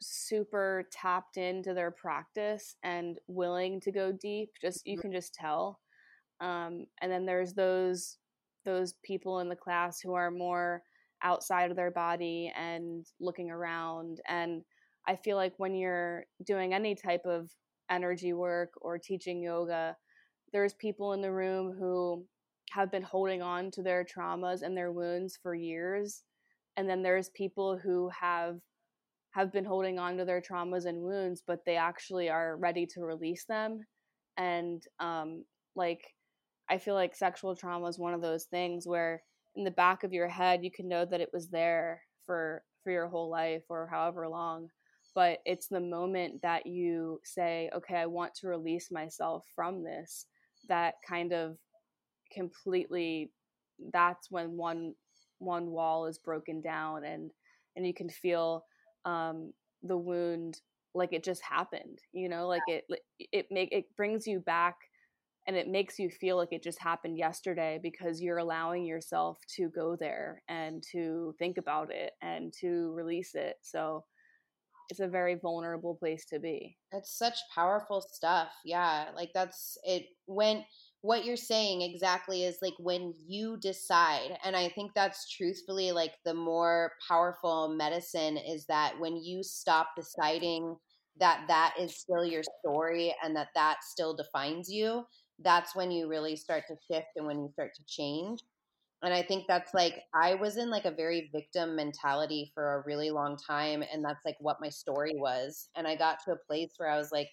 [0.00, 5.80] super tapped into their practice and willing to go deep just you can just tell
[6.40, 8.18] um, and then there's those
[8.64, 10.82] those people in the class who are more
[11.22, 14.62] outside of their body and looking around and
[15.06, 17.50] i feel like when you're doing any type of
[17.90, 19.96] energy work or teaching yoga
[20.52, 22.24] there's people in the room who
[22.70, 26.24] have been holding on to their traumas and their wounds for years
[26.76, 28.58] and then there's people who have
[29.34, 33.00] have been holding on to their traumas and wounds, but they actually are ready to
[33.02, 33.80] release them.
[34.36, 36.02] And um, like,
[36.70, 39.22] I feel like sexual trauma is one of those things where
[39.56, 42.90] in the back of your head you can know that it was there for for
[42.90, 44.68] your whole life or however long
[45.14, 50.26] but it's the moment that you say okay i want to release myself from this
[50.68, 51.56] that kind of
[52.32, 53.30] completely
[53.92, 54.94] that's when one
[55.38, 57.30] one wall is broken down and
[57.76, 58.64] and you can feel
[59.04, 59.52] um,
[59.82, 60.60] the wound
[60.94, 62.84] like it just happened you know like it
[63.32, 64.76] it make it brings you back
[65.46, 69.68] and it makes you feel like it just happened yesterday because you're allowing yourself to
[69.68, 74.04] go there and to think about it and to release it so
[74.90, 76.76] it's a very vulnerable place to be.
[76.92, 80.64] It's such powerful stuff yeah like that's it when
[81.04, 86.14] what you're saying exactly is like when you decide and i think that's truthfully like
[86.24, 90.74] the more powerful medicine is that when you stop deciding
[91.20, 95.04] that that is still your story and that that still defines you
[95.40, 98.38] that's when you really start to shift and when you start to change.
[99.02, 102.82] And i think that's like i was in like a very victim mentality for a
[102.86, 106.46] really long time and that's like what my story was and i got to a
[106.48, 107.28] place where i was like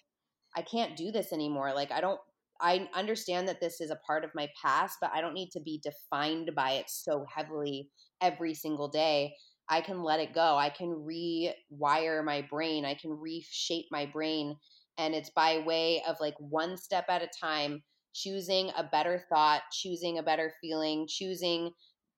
[0.54, 2.20] i can't do this anymore like i don't
[2.62, 5.60] i understand that this is a part of my past but i don't need to
[5.60, 7.90] be defined by it so heavily
[8.22, 9.34] every single day
[9.68, 10.56] I can let it go.
[10.56, 12.84] I can rewire my brain.
[12.84, 14.56] I can reshape my brain.
[14.98, 17.82] And it's by way of like one step at a time,
[18.14, 21.70] choosing a better thought, choosing a better feeling, choosing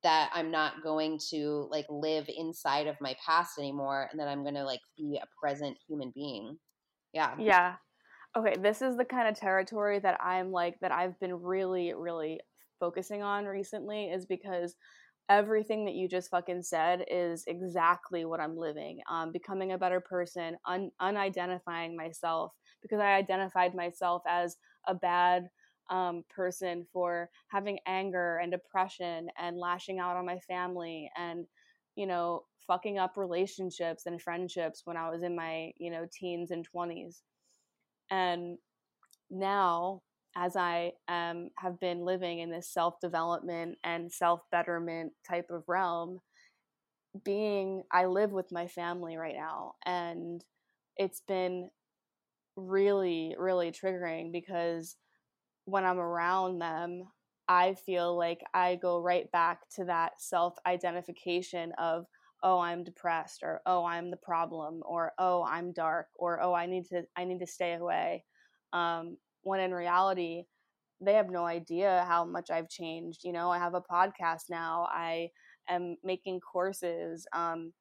[0.03, 4.43] that I'm not going to like live inside of my past anymore and that I'm
[4.43, 6.59] going to like be a present human being.
[7.13, 7.37] Yeah.
[7.39, 7.77] Yeah.
[8.37, 12.41] Okay, this is the kind of territory that I'm like that I've been really really
[12.81, 14.75] focusing on recently is because
[15.29, 19.01] everything that you just fucking said is exactly what I'm living.
[19.11, 24.57] Um, becoming a better person, un- unidentifying myself because I identified myself as
[24.87, 25.49] a bad
[25.91, 31.47] um, person for having anger and depression and lashing out on my family and,
[31.97, 36.53] you know, fucking up relationships and friendships when I was in my, you know, teens
[36.53, 37.23] and 20s.
[38.11, 38.59] And
[39.31, 40.03] now
[40.37, 45.63] as I um, have been living in this self development and self betterment type of
[45.69, 46.21] realm,
[47.25, 49.75] being, I live with my family right now.
[49.87, 50.45] And
[50.97, 51.71] it's been
[52.57, 54.97] really, really triggering because
[55.67, 57.05] when I'm around them,
[57.49, 62.07] I feel like I go right back to that self identification of,
[62.45, 66.67] oh i'm depressed or oh i'm the problem or oh i'm dark or oh i
[66.67, 68.25] need to i need to stay away
[68.75, 70.45] um, when in reality
[71.01, 73.25] they have no idea how much I've changed.
[73.25, 74.89] You know, I have a podcast now.
[74.91, 75.31] I
[75.69, 77.73] am making courses, um,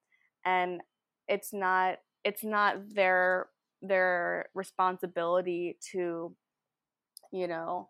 [0.45, 0.82] and
[1.28, 3.47] it's not it's not their
[3.82, 6.36] their responsibility to,
[7.32, 7.89] you know,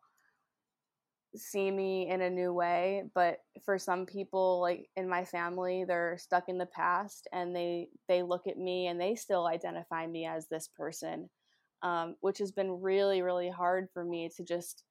[1.36, 3.04] see me in a new way.
[3.16, 7.90] But for some people, like in my family, they're stuck in the past, and they
[8.08, 11.30] they look at me and they still identify me as this person
[11.84, 14.84] um, which has been really, really hard for me to just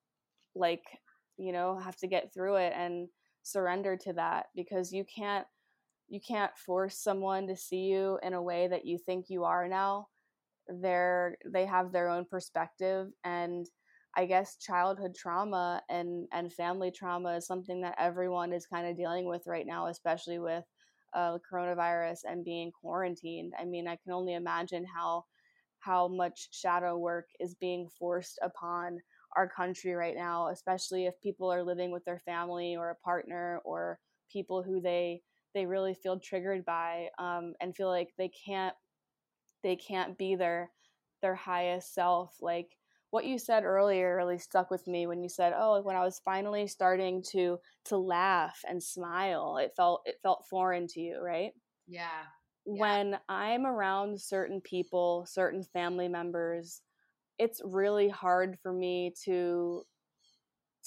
[0.55, 0.84] like,
[1.38, 3.09] you know, have to get through it and
[3.43, 5.47] surrender to that because you can't
[6.09, 9.66] you can't force someone to see you in a way that you think you are
[9.66, 10.07] now
[10.68, 13.66] they're they have their own perspective and
[14.16, 18.96] i guess childhood trauma and and family trauma is something that everyone is kind of
[18.96, 20.64] dealing with right now especially with
[21.14, 23.52] uh, coronavirus and being quarantined.
[23.58, 25.24] I mean i can only imagine how
[25.80, 29.00] how much shadow work is being forced upon
[29.36, 33.60] our country right now, especially if people are living with their family or a partner
[33.64, 33.98] or
[34.30, 35.22] people who they
[35.54, 38.74] they really feel triggered by um, and feel like they can't
[39.62, 40.70] they can't be their
[41.20, 42.76] their highest self like
[43.12, 46.20] what you said earlier really stuck with me when you said oh when i was
[46.20, 51.54] finally starting to to laugh and smile it felt it felt foreign to you right?
[51.86, 52.26] Yeah.
[52.64, 56.82] When I'm around certain people, certain family members,
[57.38, 59.84] it's really hard for me to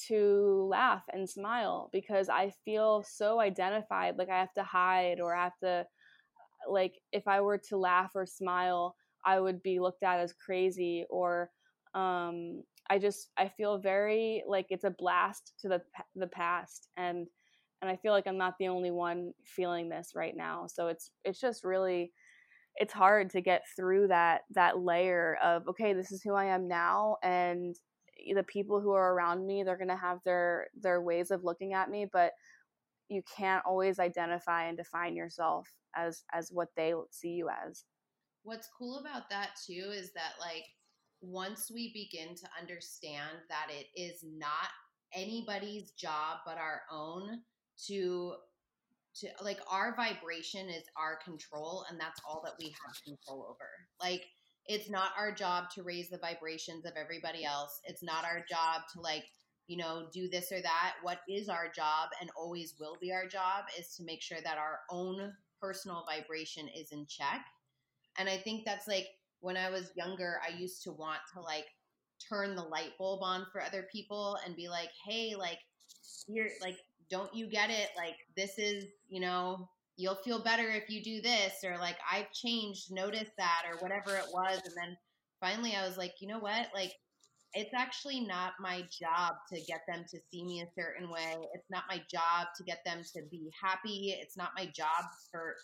[0.08, 5.34] to laugh and smile because I feel so identified like I have to hide or
[5.34, 5.88] I have to
[6.70, 8.96] like if I were to laugh or smile,
[9.26, 11.52] I would be looked at as crazy or
[11.96, 15.82] um I just I feel very like it's a blast to the
[16.16, 17.28] the past and
[17.82, 20.66] and I feel like I'm not the only one feeling this right now.
[20.68, 22.12] So it's it's just really
[22.78, 26.68] it's hard to get through that that layer of okay, this is who I am
[26.68, 27.76] now and
[28.34, 31.74] the people who are around me they're going to have their their ways of looking
[31.74, 32.32] at me but
[33.10, 37.84] you can't always identify and define yourself as as what they see you as
[38.44, 40.64] what's cool about that too is that like
[41.22, 44.70] once we begin to understand that it is not
[45.14, 47.42] anybody's job but our own
[47.88, 48.34] to
[49.16, 53.70] to like our vibration is our control and that's all that we have control over.
[54.02, 54.26] Like
[54.66, 57.80] it's not our job to raise the vibrations of everybody else.
[57.86, 59.24] It's not our job to like
[59.68, 60.96] you know do this or that.
[61.02, 64.58] What is our job and always will be our job is to make sure that
[64.58, 67.46] our own personal vibration is in check.
[68.18, 69.08] And i think that's like
[69.46, 71.66] when i was younger i used to want to like
[72.30, 75.60] turn the light bulb on for other people and be like hey like
[76.28, 76.78] you're like
[77.10, 77.90] don't you get it?
[77.96, 82.32] Like, this is, you know, you'll feel better if you do this, or like, I've
[82.32, 84.60] changed, notice that, or whatever it was.
[84.66, 84.98] And then
[85.40, 86.68] finally, I was like, you know what?
[86.74, 86.94] Like,
[87.54, 91.36] it's actually not my job to get them to see me a certain way.
[91.54, 94.18] It's not my job to get them to be happy.
[94.20, 95.56] It's not my job for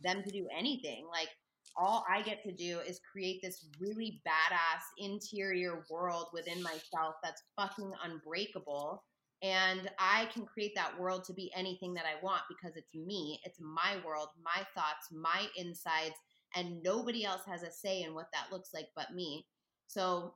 [0.00, 1.06] them to do anything.
[1.10, 1.28] Like,
[1.76, 7.42] all I get to do is create this really badass interior world within myself that's
[7.56, 9.02] fucking unbreakable.
[9.42, 13.40] And I can create that world to be anything that I want because it's me,
[13.44, 16.14] it's my world, my thoughts, my insides,
[16.54, 19.46] and nobody else has a say in what that looks like but me.
[19.86, 20.34] So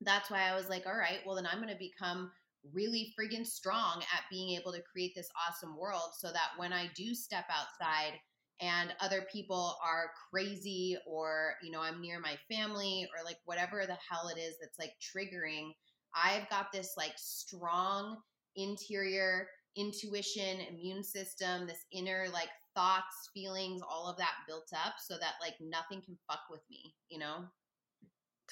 [0.00, 2.30] that's why I was like, all right, well, then I'm going to become
[2.72, 6.90] really friggin' strong at being able to create this awesome world so that when I
[6.94, 8.14] do step outside
[8.60, 13.84] and other people are crazy or, you know, I'm near my family or like whatever
[13.86, 15.70] the hell it is that's like triggering,
[16.14, 18.18] I've got this like strong
[18.56, 25.14] interior intuition, immune system, this inner like thoughts, feelings, all of that built up so
[25.18, 27.44] that like nothing can fuck with me, you know?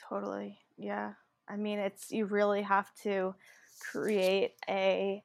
[0.09, 0.59] Totally.
[0.77, 1.13] Yeah.
[1.49, 3.35] I mean, it's you really have to
[3.91, 5.23] create a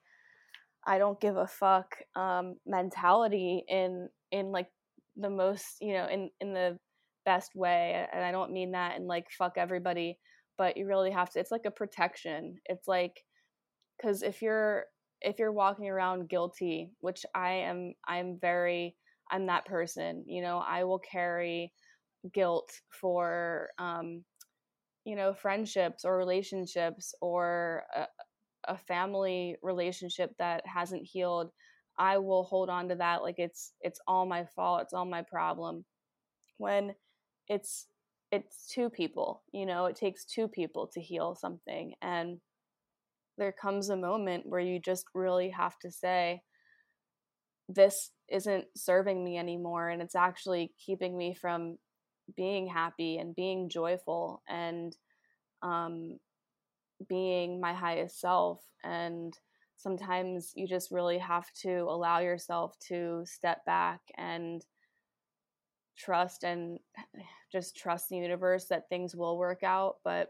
[0.83, 4.67] I don't give a fuck um, mentality in in like
[5.17, 6.77] the most you know in in the
[7.25, 10.17] best way, and I don't mean that in like fuck everybody,
[10.57, 11.39] but you really have to.
[11.39, 12.57] It's like a protection.
[12.65, 13.23] It's like
[13.97, 14.85] because if you're
[15.21, 18.95] if you're walking around guilty, which I am, I'm very
[19.31, 20.23] I'm that person.
[20.27, 21.71] You know, I will carry
[22.33, 24.23] guilt for um,
[25.05, 28.05] you know friendships or relationships or a,
[28.65, 31.51] a family relationship that hasn't healed
[31.97, 35.21] i will hold on to that like it's it's all my fault it's all my
[35.21, 35.83] problem
[36.57, 36.93] when
[37.47, 37.87] it's
[38.31, 42.39] it's two people you know it takes two people to heal something and
[43.37, 46.41] there comes a moment where you just really have to say
[47.67, 51.77] this isn't serving me anymore and it's actually keeping me from
[52.35, 54.95] being happy and being joyful and
[55.61, 56.17] um,
[57.07, 58.61] being my highest self.
[58.83, 59.37] And
[59.81, 64.65] sometimes you just really have to allow yourself to step back and
[65.97, 66.79] trust and
[67.51, 69.95] just trust the universe that things will work out.
[70.03, 70.29] But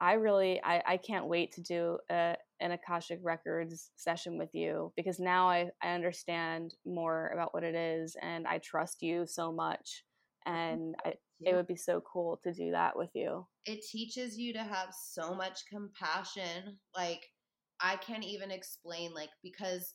[0.00, 4.92] I really, I, I can't wait to do a, an Akashic Records session with you
[4.96, 9.52] because now I, I understand more about what it is and I trust you so
[9.52, 10.04] much.
[10.46, 10.56] Mm-hmm.
[10.56, 13.46] And I, it would be so cool to do that with you.
[13.66, 16.78] It teaches you to have so much compassion.
[16.96, 17.22] Like,
[17.84, 19.94] I can't even explain, like, because,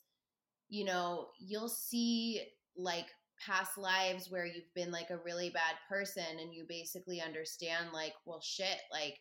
[0.70, 2.42] you know, you'll see,
[2.78, 3.08] like,
[3.46, 8.12] past lives where you've been like a really bad person and you basically understand like
[8.26, 9.18] well shit like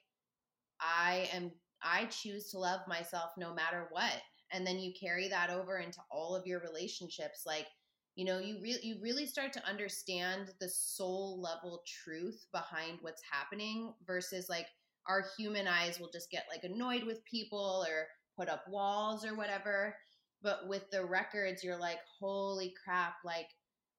[0.80, 1.52] i am
[1.82, 4.14] i choose to love myself no matter what.
[4.50, 7.66] And then you carry that over into all of your relationships like
[8.16, 13.22] you know you really you really start to understand the soul level truth behind what's
[13.30, 14.66] happening versus like
[15.06, 18.06] our human eyes will just get like annoyed with people or
[18.38, 19.94] put up walls or whatever
[20.42, 23.48] but with the records you're like holy crap like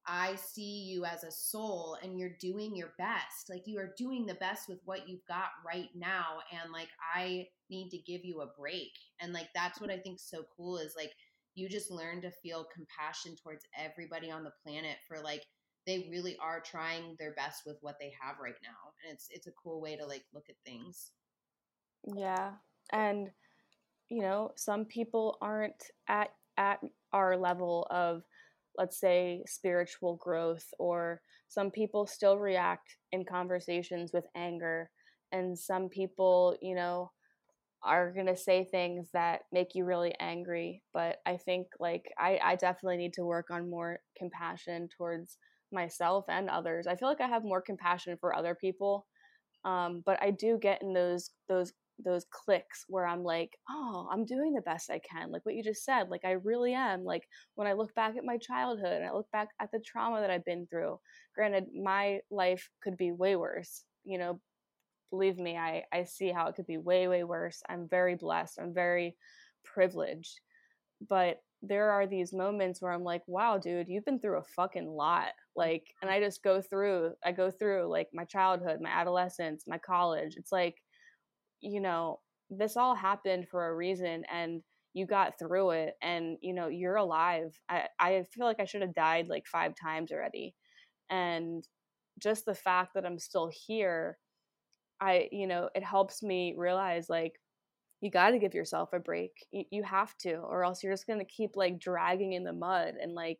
[0.07, 3.47] I see you as a soul and you're doing your best.
[3.47, 6.39] Like you are doing the best with what you've got right now.
[6.51, 8.91] And like I need to give you a break.
[9.19, 11.11] And like that's what I think so cool is like
[11.59, 15.43] you just learn to feel compassion towards everybody on the planet for like
[15.85, 19.47] they really are trying their best with what they have right now and it's it's
[19.47, 21.11] a cool way to like look at things
[22.15, 22.51] yeah
[22.91, 23.29] and
[24.09, 26.79] you know some people aren't at at
[27.13, 28.23] our level of
[28.77, 34.89] let's say spiritual growth or some people still react in conversations with anger
[35.31, 37.11] and some people you know
[37.83, 40.81] are going to say things that make you really angry.
[40.93, 45.37] But i think like I, I definitely need to work on more compassion towards
[45.71, 46.87] myself and others.
[46.87, 49.05] I feel like i have more compassion for other people
[49.65, 51.73] um, but i do get in those those
[52.03, 55.63] those clicks where i'm like oh i'm doing the best i can like what you
[55.63, 57.23] just said like i really am like
[57.55, 60.29] when i look back at my childhood and i look back at the trauma that
[60.29, 60.97] i've been through
[61.35, 64.39] granted my life could be way worse you know
[65.09, 67.61] believe me, I, I see how it could be way, way worse.
[67.67, 68.59] I'm very blessed.
[68.59, 69.15] I'm very
[69.63, 70.39] privileged.
[71.07, 74.87] But there are these moments where I'm like, wow, dude, you've been through a fucking
[74.87, 75.29] lot.
[75.55, 79.77] Like, and I just go through, I go through like my childhood, my adolescence, my
[79.77, 80.35] college.
[80.37, 80.75] It's like,
[81.61, 82.19] you know,
[82.49, 84.61] this all happened for a reason and
[84.93, 87.59] you got through it and, you know, you're alive.
[87.69, 90.55] I, I feel like I should have died like five times already.
[91.09, 91.67] And
[92.19, 94.17] just the fact that I'm still here
[95.01, 97.39] I, you know, it helps me realize like
[98.01, 99.31] you got to give yourself a break.
[99.51, 102.53] You, you have to, or else you're just going to keep like dragging in the
[102.53, 102.95] mud.
[103.01, 103.39] And like,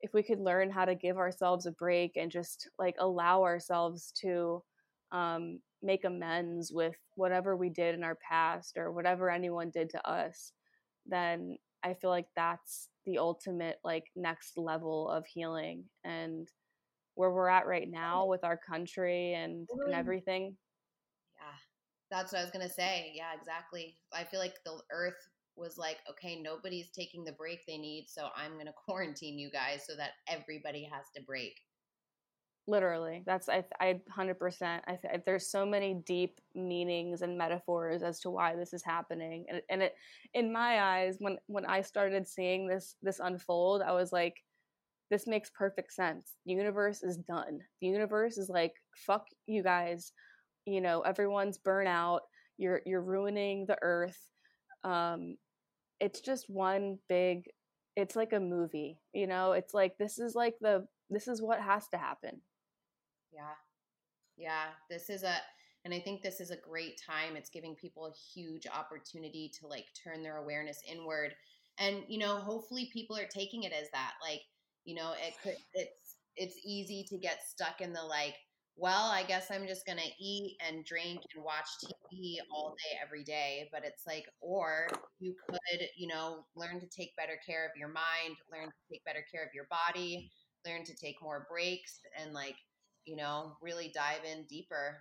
[0.00, 4.12] if we could learn how to give ourselves a break and just like allow ourselves
[4.20, 4.62] to
[5.12, 10.10] um, make amends with whatever we did in our past or whatever anyone did to
[10.10, 10.52] us,
[11.06, 15.84] then I feel like that's the ultimate like next level of healing.
[16.02, 16.48] And
[17.14, 20.56] where we're at right now with our country and, and everything.
[21.36, 21.56] Yeah,
[22.10, 23.12] that's what I was gonna say.
[23.14, 23.96] Yeah, exactly.
[24.12, 28.28] I feel like the Earth was like, okay, nobody's taking the break they need, so
[28.36, 31.60] I'm gonna quarantine you guys so that everybody has to break.
[32.66, 33.62] Literally, that's I.
[33.78, 34.84] I hundred percent.
[34.86, 39.44] I th- there's so many deep meanings and metaphors as to why this is happening,
[39.50, 39.94] and and it,
[40.32, 44.36] in my eyes, when when I started seeing this this unfold, I was like,
[45.10, 46.32] this makes perfect sense.
[46.46, 47.60] The universe is done.
[47.82, 48.72] The universe is like,
[49.06, 50.12] fuck you guys.
[50.64, 52.20] You know, everyone's burnout.
[52.56, 54.18] You're you're ruining the earth.
[54.84, 55.36] Um,
[56.00, 57.44] it's just one big.
[57.94, 59.00] It's like a movie.
[59.12, 62.40] You know, it's like this is like the this is what has to happen
[63.34, 63.54] yeah.
[64.36, 64.66] Yeah.
[64.90, 65.36] This is a,
[65.84, 67.36] and I think this is a great time.
[67.36, 71.34] It's giving people a huge opportunity to like turn their awareness inward.
[71.78, 74.14] And, you know, hopefully people are taking it as that.
[74.22, 74.42] Like,
[74.84, 78.36] you know, it could, it's, it's easy to get stuck in the like,
[78.76, 82.98] well, I guess I'm just going to eat and drink and watch TV all day,
[83.04, 83.68] every day.
[83.72, 84.88] But it's like, or
[85.20, 89.04] you could, you know, learn to take better care of your mind, learn to take
[89.04, 90.30] better care of your body,
[90.66, 92.56] learn to take more breaks and like
[93.04, 94.98] you know, really dive in deeper.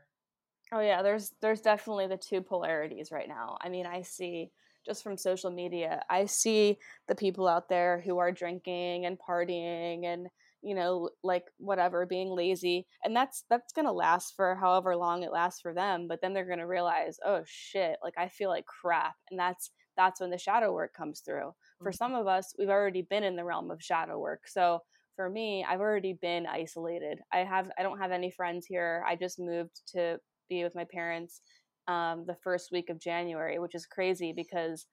[0.72, 3.58] Oh yeah, there's there's definitely the two polarities right now.
[3.62, 4.52] I mean, I see
[4.86, 6.78] just from social media, I see
[7.08, 10.28] the people out there who are drinking and partying and
[10.64, 15.22] you know like whatever being lazy and that's that's going to last for however long
[15.22, 18.50] it lasts for them but then they're going to realize oh shit like i feel
[18.50, 21.98] like crap and that's that's when the shadow work comes through for mm-hmm.
[21.98, 24.80] some of us we've already been in the realm of shadow work so
[25.16, 27.20] for me, I've already been isolated.
[27.32, 29.04] I have I don't have any friends here.
[29.08, 30.20] I just moved to
[30.50, 31.42] be with my parents
[31.88, 34.86] um, the first week of January, which is crazy because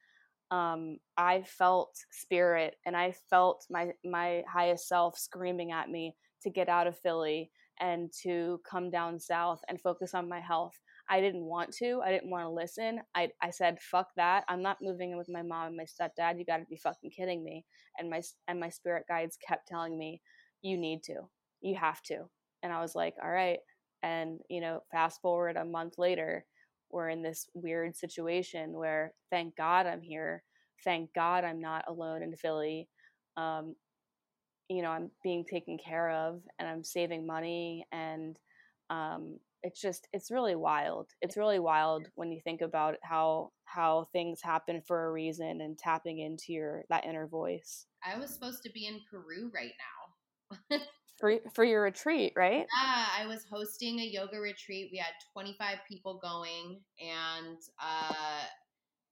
[0.50, 6.50] um, I felt spirit and I felt my my highest self screaming at me to
[6.50, 10.74] get out of Philly and to come down south and focus on my health.
[11.10, 12.00] I didn't want to.
[12.04, 13.00] I didn't want to listen.
[13.16, 14.44] I, I said, fuck that.
[14.48, 16.38] I'm not moving in with my mom and my stepdad.
[16.38, 17.64] You got to be fucking kidding me.
[17.98, 20.22] And my, and my spirit guides kept telling me,
[20.62, 21.16] you need to,
[21.62, 22.28] you have to.
[22.62, 23.58] And I was like, all right.
[24.04, 26.44] And, you know, fast forward a month later,
[26.92, 30.44] we're in this weird situation where thank God I'm here.
[30.84, 32.88] Thank God I'm not alone in Philly.
[33.36, 33.74] Um,
[34.68, 38.38] you know, I'm being taken care of and I'm saving money and,
[38.90, 41.10] um, it's just it's really wild.
[41.20, 45.78] It's really wild when you think about how how things happen for a reason and
[45.78, 47.86] tapping into your that inner voice.
[48.04, 49.72] I was supposed to be in peru right
[50.70, 50.78] now.
[51.20, 52.64] For for your retreat right?
[52.82, 54.88] Yeah i was hosting a yoga retreat.
[54.90, 58.44] We had 25 people going and uh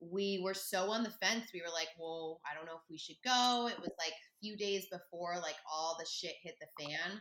[0.01, 1.51] we were so on the fence.
[1.53, 3.69] We were like well i don't know if we should go.
[3.71, 7.21] It was like a few days before like all the shit hit the fan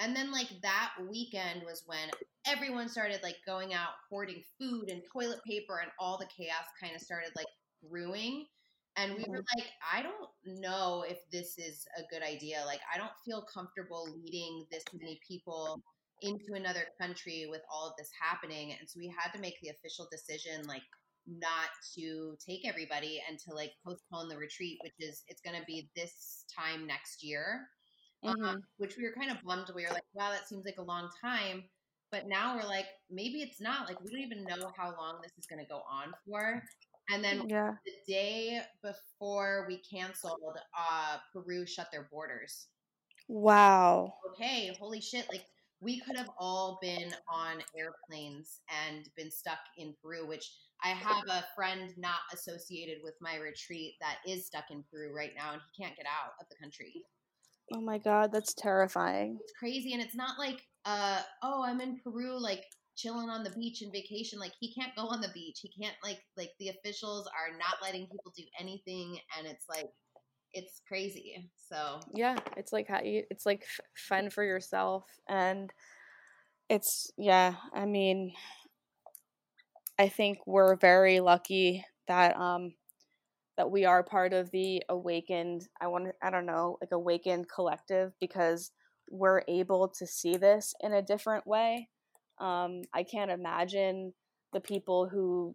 [0.00, 2.10] and then like that weekend was when
[2.46, 6.94] everyone started like going out hoarding food and toilet paper and all the chaos kind
[6.94, 7.46] of started like
[7.88, 8.46] brewing.
[8.96, 9.58] And we were mm-hmm.
[9.58, 12.62] like, I don't know if this is a good idea.
[12.66, 15.80] Like, I don't feel comfortable leading this many people
[16.20, 18.76] into another country with all of this happening.
[18.78, 20.82] And so we had to make the official decision, like,
[21.26, 25.64] not to take everybody and to like postpone the retreat, which is it's going to
[25.66, 27.68] be this time next year.
[28.24, 28.56] Um, mm-hmm.
[28.76, 29.68] which we were kind of bummed.
[29.74, 31.64] We were like, wow, that seems like a long time.
[32.12, 33.88] But now we're like, maybe it's not.
[33.88, 36.62] Like, we don't even know how long this is going to go on for.
[37.10, 37.72] And then yeah.
[37.84, 42.68] the day before we canceled, uh, Peru shut their borders.
[43.28, 44.14] Wow.
[44.30, 45.26] Okay, holy shit.
[45.30, 45.44] Like,
[45.80, 50.48] we could have all been on airplanes and been stuck in Peru, which
[50.84, 55.32] I have a friend not associated with my retreat that is stuck in Peru right
[55.36, 57.02] now, and he can't get out of the country.
[57.72, 59.38] Oh my god, that's terrifying.
[59.40, 62.64] It's crazy, and it's not like, uh, oh, I'm in Peru, like
[62.96, 64.38] chilling on the beach and vacation.
[64.38, 65.60] Like he can't go on the beach.
[65.62, 69.88] He can't like like the officials are not letting people do anything, and it's like
[70.52, 71.50] it's crazy.
[71.68, 73.64] So yeah, it's like how you, it's like
[73.96, 75.72] fun for yourself, and
[76.68, 77.54] it's yeah.
[77.72, 78.32] I mean,
[79.98, 82.74] I think we're very lucky that um
[83.56, 87.46] that we are part of the awakened i want to i don't know like awakened
[87.48, 88.70] collective because
[89.10, 91.88] we're able to see this in a different way.
[92.38, 94.14] Um, i can't imagine
[94.52, 95.54] the people who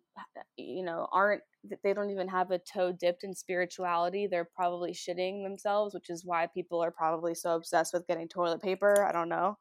[0.57, 1.41] you know aren't
[1.84, 4.28] they don't even have a toe dipped in spirituality.
[4.28, 8.61] They're probably shitting themselves which is why people are probably so obsessed with getting toilet
[8.61, 9.57] paper i don't know.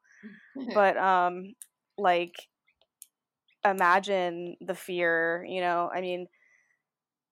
[0.73, 1.53] But um
[1.97, 2.35] like
[3.65, 5.89] imagine the fear you know?
[5.93, 6.27] I mean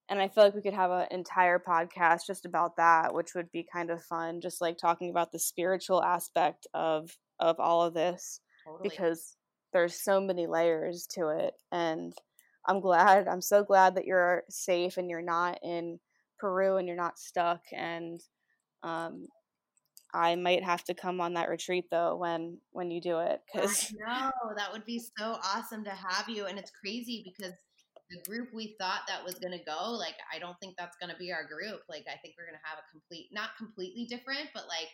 [0.09, 3.51] and I feel like we could have an entire podcast just about that, which would
[3.51, 7.93] be kind of fun, just like talking about the spiritual aspect of of all of
[7.93, 8.89] this totally.
[8.89, 9.35] because
[9.73, 12.13] there's so many layers to it and
[12.65, 15.99] I'm glad I'm so glad that you're safe and you're not in
[16.39, 18.21] Peru and you're not stuck and
[18.83, 19.27] um
[20.13, 23.93] I might have to come on that retreat though when when you do it cuz
[23.99, 27.53] No, that would be so awesome to have you and it's crazy because
[28.09, 31.09] the group we thought that was going to go like i don't think that's going
[31.11, 31.81] to be our group.
[31.89, 34.89] Like i think we're going to have a complete not completely different but like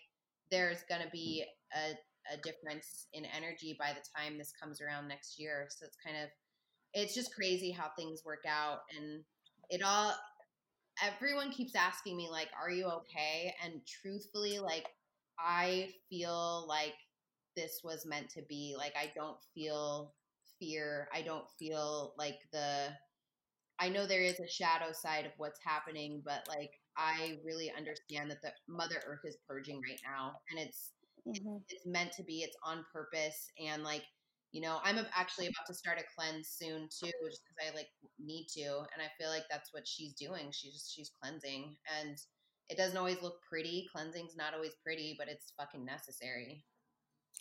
[0.52, 1.44] there's going to be
[1.74, 5.68] a, a difference in energy by the time this comes around next year.
[5.70, 6.30] So it's kind of
[6.94, 8.80] it's just crazy how things work out.
[8.96, 9.24] And
[9.70, 10.14] it all
[11.02, 13.56] everyone keeps asking me like are you okay?
[13.64, 14.88] And truthfully like
[15.40, 16.94] i feel like
[17.56, 18.76] this was meant to be.
[18.78, 20.14] Like i don't feel
[20.62, 21.10] fear.
[21.14, 22.90] I don't feel like the
[23.82, 28.30] I know there is a shadow side of what's happening, but like I really understand
[28.30, 30.92] that the Mother Earth is purging right now, and it's
[31.28, 31.58] mm-hmm.
[31.68, 32.42] it's meant to be.
[32.42, 34.04] It's on purpose, and like
[34.52, 37.88] you know, I'm actually about to start a cleanse soon too, just because I like
[38.20, 40.52] need to, and I feel like that's what she's doing.
[40.52, 42.18] She's she's cleansing, and
[42.70, 43.88] it doesn't always look pretty.
[43.92, 46.64] Cleansing's not always pretty, but it's fucking necessary.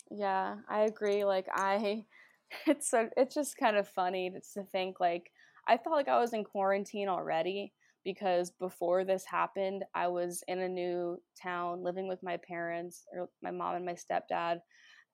[0.09, 1.23] Yeah, I agree.
[1.23, 2.05] Like I
[2.67, 5.31] it's so it's just kind of funny to think like
[5.67, 7.73] I felt like I was in quarantine already
[8.03, 13.29] because before this happened, I was in a new town living with my parents or
[13.43, 14.59] my mom and my stepdad,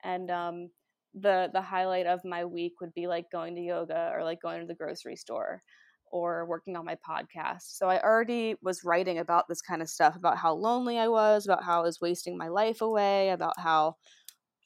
[0.03, 0.69] and um,
[1.13, 4.61] the the highlight of my week would be like going to yoga or like going
[4.61, 5.61] to the grocery store
[6.09, 7.63] or working on my podcast.
[7.63, 11.45] So I already was writing about this kind of stuff about how lonely I was,
[11.45, 13.95] about how I was wasting my life away, about how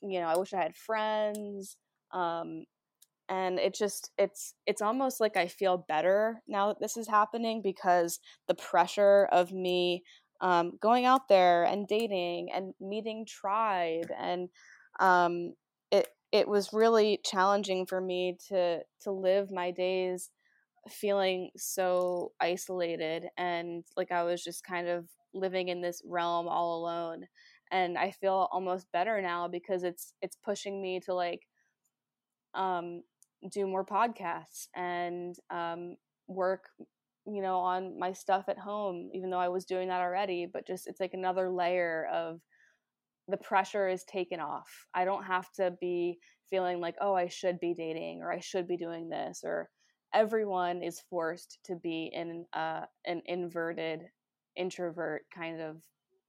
[0.01, 1.77] you know I wish I had friends
[2.13, 2.65] um,
[3.29, 7.61] and it just it's it's almost like i feel better now that this is happening
[7.63, 10.03] because the pressure of me
[10.41, 14.49] um, going out there and dating and meeting tribe and
[14.99, 15.53] um,
[15.91, 20.29] it it was really challenging for me to to live my days
[20.89, 26.81] feeling so isolated and like i was just kind of living in this realm all
[26.81, 27.27] alone.
[27.71, 31.41] And i feel almost better now because it's it's pushing me to like
[32.53, 33.03] um,
[33.51, 35.95] do more podcasts and um,
[36.27, 36.65] work
[37.27, 40.65] you know on my stuff at home even though i was doing that already but
[40.65, 42.41] just it's like another layer of
[43.27, 44.87] the pressure is taken off.
[44.93, 46.19] I don't have to be
[46.49, 49.69] feeling like oh i should be dating or i should be doing this or
[50.13, 54.01] everyone is forced to be in uh, an inverted
[54.57, 55.77] introvert kind of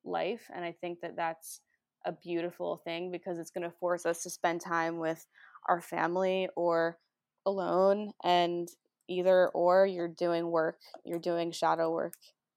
[0.05, 1.61] life and i think that that's
[2.07, 5.27] a beautiful thing because it's going to force us to spend time with
[5.68, 6.98] our family or
[7.47, 8.68] alone and
[9.09, 12.14] either or you're doing work you're doing shadow work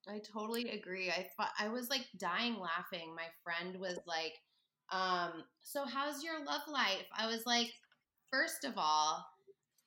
[0.07, 4.33] i totally agree i thought i was like dying laughing my friend was like
[4.91, 7.71] um so how's your love life i was like
[8.31, 9.25] first of all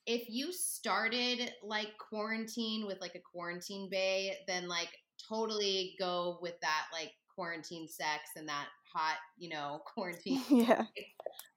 [0.07, 4.91] if you started like quarantine with like a quarantine bay then like
[5.29, 10.43] totally go with that like quarantine sex and that hot, you know, quarantine.
[10.51, 10.85] yeah.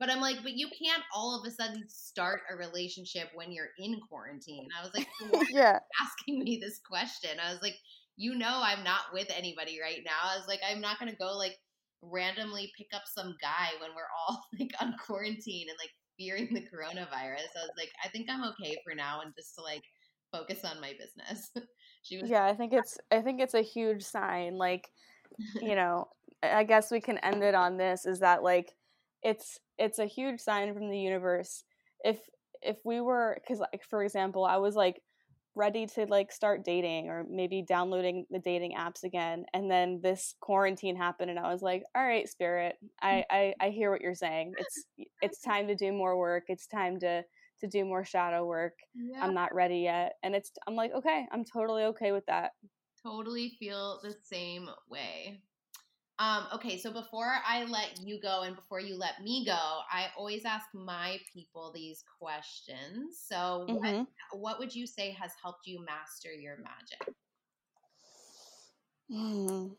[0.02, 3.70] But I'm like, but you can't all of a sudden start a relationship when you're
[3.78, 4.68] in quarantine.
[4.76, 5.08] I was like,
[5.52, 7.38] yeah, asking me this question.
[7.40, 7.76] I was like,
[8.18, 10.32] you know, I'm not with anybody right now.
[10.34, 11.56] I was like, I'm not gonna go like
[12.02, 16.62] randomly pick up some guy when we're all like on quarantine and like fearing the
[16.62, 17.54] coronavirus.
[17.56, 19.84] I was like, I think I'm okay for now and just to like
[20.32, 21.52] focus on my business.
[22.02, 24.58] she was Yeah, I think it's I think it's a huge sign.
[24.58, 24.90] Like,
[25.62, 26.08] you know,
[26.42, 28.74] I guess we can end it on this is that like
[29.24, 31.64] it's it's a huge sign from the universe.
[32.04, 32.20] If
[32.62, 35.02] if we were cuz like for example I was like
[35.54, 40.36] ready to like start dating or maybe downloading the dating apps again and then this
[40.40, 44.16] quarantine happened and I was like all right spirit I I, I hear what you're
[44.16, 44.54] saying.
[44.58, 44.86] It's
[45.22, 46.46] it's time to do more work.
[46.48, 47.24] It's time to
[47.60, 48.80] to do more shadow work.
[48.96, 49.24] Yeah.
[49.24, 50.14] I'm not ready yet.
[50.24, 52.52] And it's I'm like okay I'm totally okay with that.
[53.04, 55.42] Totally feel the same way
[56.20, 60.08] um, okay, so before I let you go and before you let me go, I
[60.18, 63.18] always ask my people these questions.
[63.28, 63.76] So, mm-hmm.
[63.76, 67.16] what, what would you say has helped you master your magic?
[69.12, 69.72] Mm.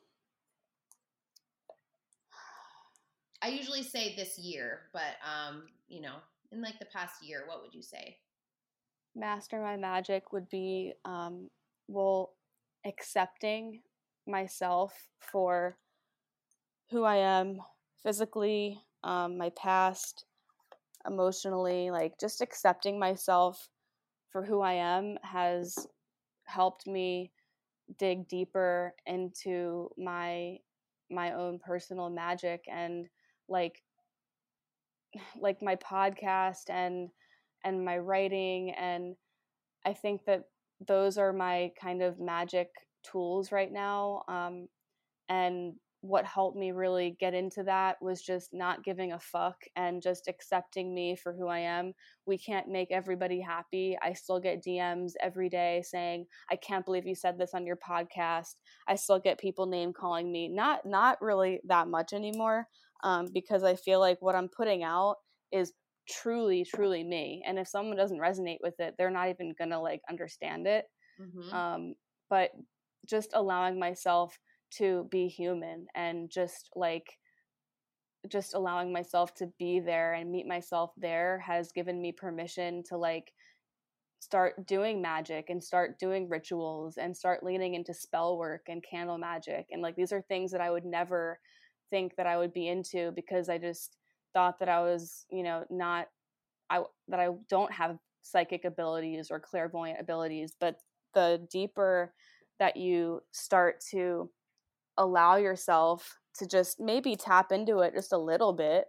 [3.40, 6.16] I usually say this year, but um, you know,
[6.52, 8.18] in like the past year, what would you say?
[9.14, 11.50] Master my magic would be um,
[11.88, 12.34] well,
[12.86, 13.80] accepting
[14.26, 15.76] myself for
[16.92, 17.60] who I am
[18.04, 20.26] physically, um, my past,
[21.06, 23.68] emotionally, like just accepting myself
[24.30, 25.86] for who I am has
[26.44, 27.32] helped me
[27.98, 30.56] dig deeper into my
[31.10, 33.06] my own personal magic and
[33.48, 33.82] like
[35.40, 37.10] like my podcast and
[37.64, 39.14] and my writing and
[39.84, 40.44] i think that
[40.86, 42.68] those are my kind of magic
[43.04, 44.68] tools right now um,
[45.28, 50.02] and what helped me really get into that was just not giving a fuck and
[50.02, 51.92] just accepting me for who I am.
[52.26, 53.96] We can't make everybody happy.
[54.02, 57.76] I still get DMs every day saying, "I can't believe you said this on your
[57.76, 58.56] podcast."
[58.88, 60.48] I still get people name calling me.
[60.48, 62.66] Not not really that much anymore
[63.04, 65.16] um, because I feel like what I'm putting out
[65.52, 65.72] is
[66.08, 67.44] truly truly me.
[67.46, 70.86] And if someone doesn't resonate with it, they're not even gonna like understand it.
[71.20, 71.54] Mm-hmm.
[71.54, 71.94] Um,
[72.28, 72.50] but
[73.08, 74.36] just allowing myself
[74.78, 77.18] to be human and just like
[78.28, 82.96] just allowing myself to be there and meet myself there has given me permission to
[82.96, 83.32] like
[84.20, 89.18] start doing magic and start doing rituals and start leaning into spell work and candle
[89.18, 89.66] magic.
[89.72, 91.40] And like these are things that I would never
[91.90, 93.96] think that I would be into because I just
[94.32, 96.06] thought that I was, you know, not
[96.70, 100.76] I that I don't have psychic abilities or clairvoyant abilities, but
[101.14, 102.14] the deeper
[102.60, 104.30] that you start to
[104.98, 108.86] allow yourself to just maybe tap into it just a little bit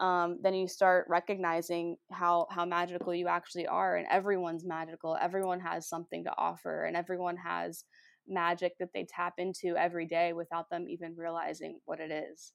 [0.00, 5.16] um, then you start recognizing how how magical you actually are and everyone's magical.
[5.20, 7.84] Everyone has something to offer and everyone has
[8.28, 12.52] magic that they tap into every day without them even realizing what it is.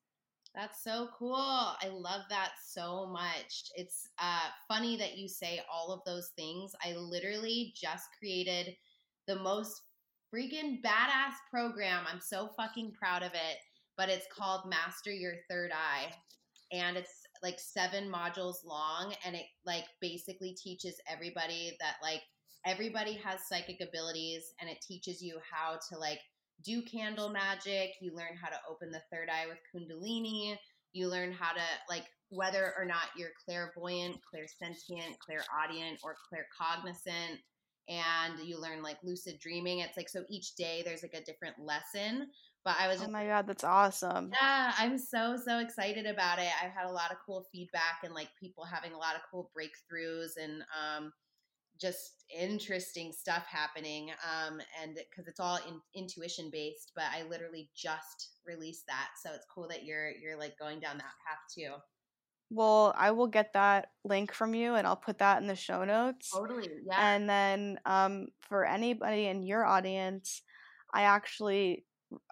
[0.55, 1.35] That's so cool.
[1.35, 3.71] I love that so much.
[3.75, 6.73] It's uh, funny that you say all of those things.
[6.85, 8.75] I literally just created
[9.27, 9.81] the most
[10.33, 12.05] freaking badass program.
[12.11, 13.57] I'm so fucking proud of it.
[13.95, 16.11] But it's called Master Your Third Eye.
[16.71, 19.13] And it's like seven modules long.
[19.23, 22.21] And it like basically teaches everybody that like
[22.65, 26.19] everybody has psychic abilities and it teaches you how to like
[26.65, 27.91] do candle magic.
[28.01, 30.57] You learn how to open the third eye with Kundalini.
[30.93, 37.37] You learn how to like whether or not you're clairvoyant, clairsentient, clairaudient, or claircognizant
[37.89, 39.79] and you learn like lucid dreaming.
[39.79, 42.27] It's like so each day there's like a different lesson.
[42.63, 44.37] But I was just, Oh my god, that's awesome.
[44.41, 46.49] Yeah, I'm so so excited about it.
[46.61, 49.51] I've had a lot of cool feedback and like people having a lot of cool
[49.55, 51.13] breakthroughs and um
[51.79, 57.69] just interesting stuff happening um and cuz it's all in, intuition based, but I literally
[57.75, 59.11] just released that.
[59.21, 61.75] So it's cool that you're you're like going down that path too.
[62.53, 65.83] Well, I will get that link from you and I'll put that in the show
[65.83, 66.29] notes.
[66.31, 66.69] Totally.
[66.85, 67.15] Yeah.
[67.15, 70.43] And then um, for anybody in your audience,
[70.93, 71.85] I actually,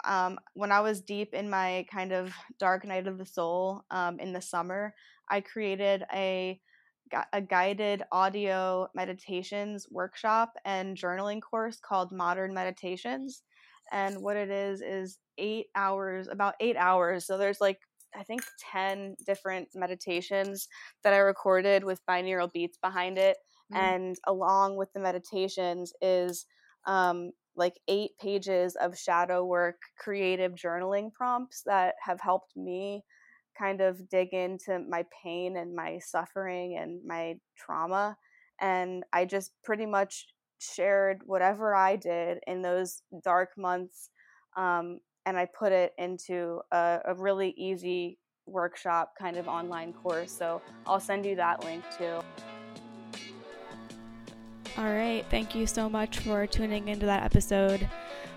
[0.04, 4.20] um, when I was deep in my kind of dark night of the soul um,
[4.20, 4.94] in the summer,
[5.28, 6.62] I created a
[7.34, 13.44] a guided audio meditations workshop and journaling course called Modern Meditations.
[13.92, 17.26] And what it is is eight hours, about eight hours.
[17.26, 17.80] So there's like
[18.16, 20.68] I think 10 different meditations
[21.04, 23.38] that I recorded with binaural beats behind it.
[23.74, 23.78] Mm.
[23.78, 26.46] And along with the meditations is
[26.86, 33.04] um, like eight pages of shadow work, creative journaling prompts that have helped me
[33.58, 38.18] kind of dig into my pain and my suffering and my trauma.
[38.60, 40.28] And I just pretty much
[40.60, 44.10] shared whatever I did in those dark months
[44.56, 50.32] um, and I put it into a, a, really easy workshop kind of online course.
[50.32, 52.20] So I'll send you that link too.
[54.78, 55.26] All right.
[55.30, 57.88] Thank you so much for tuning into that episode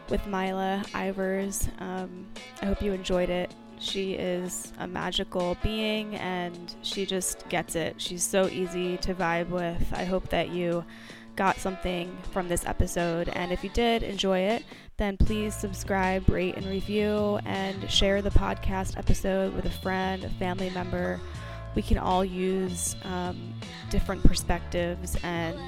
[0.09, 1.69] with Myla Ivers.
[1.81, 2.27] Um,
[2.61, 3.55] I hope you enjoyed it.
[3.79, 8.01] She is a magical being and she just gets it.
[8.01, 9.93] She's so easy to vibe with.
[9.93, 10.85] I hope that you
[11.37, 13.29] got something from this episode.
[13.31, 14.65] And if you did enjoy it,
[14.97, 20.29] then please subscribe, rate, and review, and share the podcast episode with a friend, a
[20.31, 21.21] family member.
[21.75, 23.55] We can all use um,
[23.91, 25.59] different perspectives and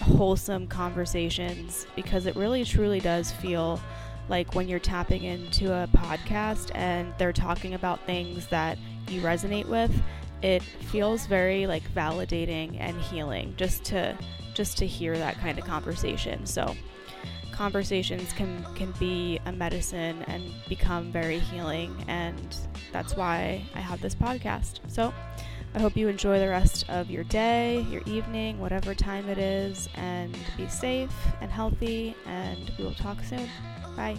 [0.00, 3.80] wholesome conversations because it really truly does feel
[4.28, 8.78] like when you're tapping into a podcast and they're talking about things that
[9.08, 9.92] you resonate with
[10.44, 14.16] it feels very like validating and healing just to
[14.52, 16.44] just to hear that kind of conversation.
[16.46, 16.76] So
[17.54, 22.56] conversations can can be a medicine and become very healing and
[22.92, 24.80] that's why I have this podcast.
[24.88, 25.12] So
[25.74, 29.88] I hope you enjoy the rest of your day, your evening, whatever time it is,
[29.96, 33.48] and be safe and healthy, and we will talk soon.
[33.96, 34.16] Bye.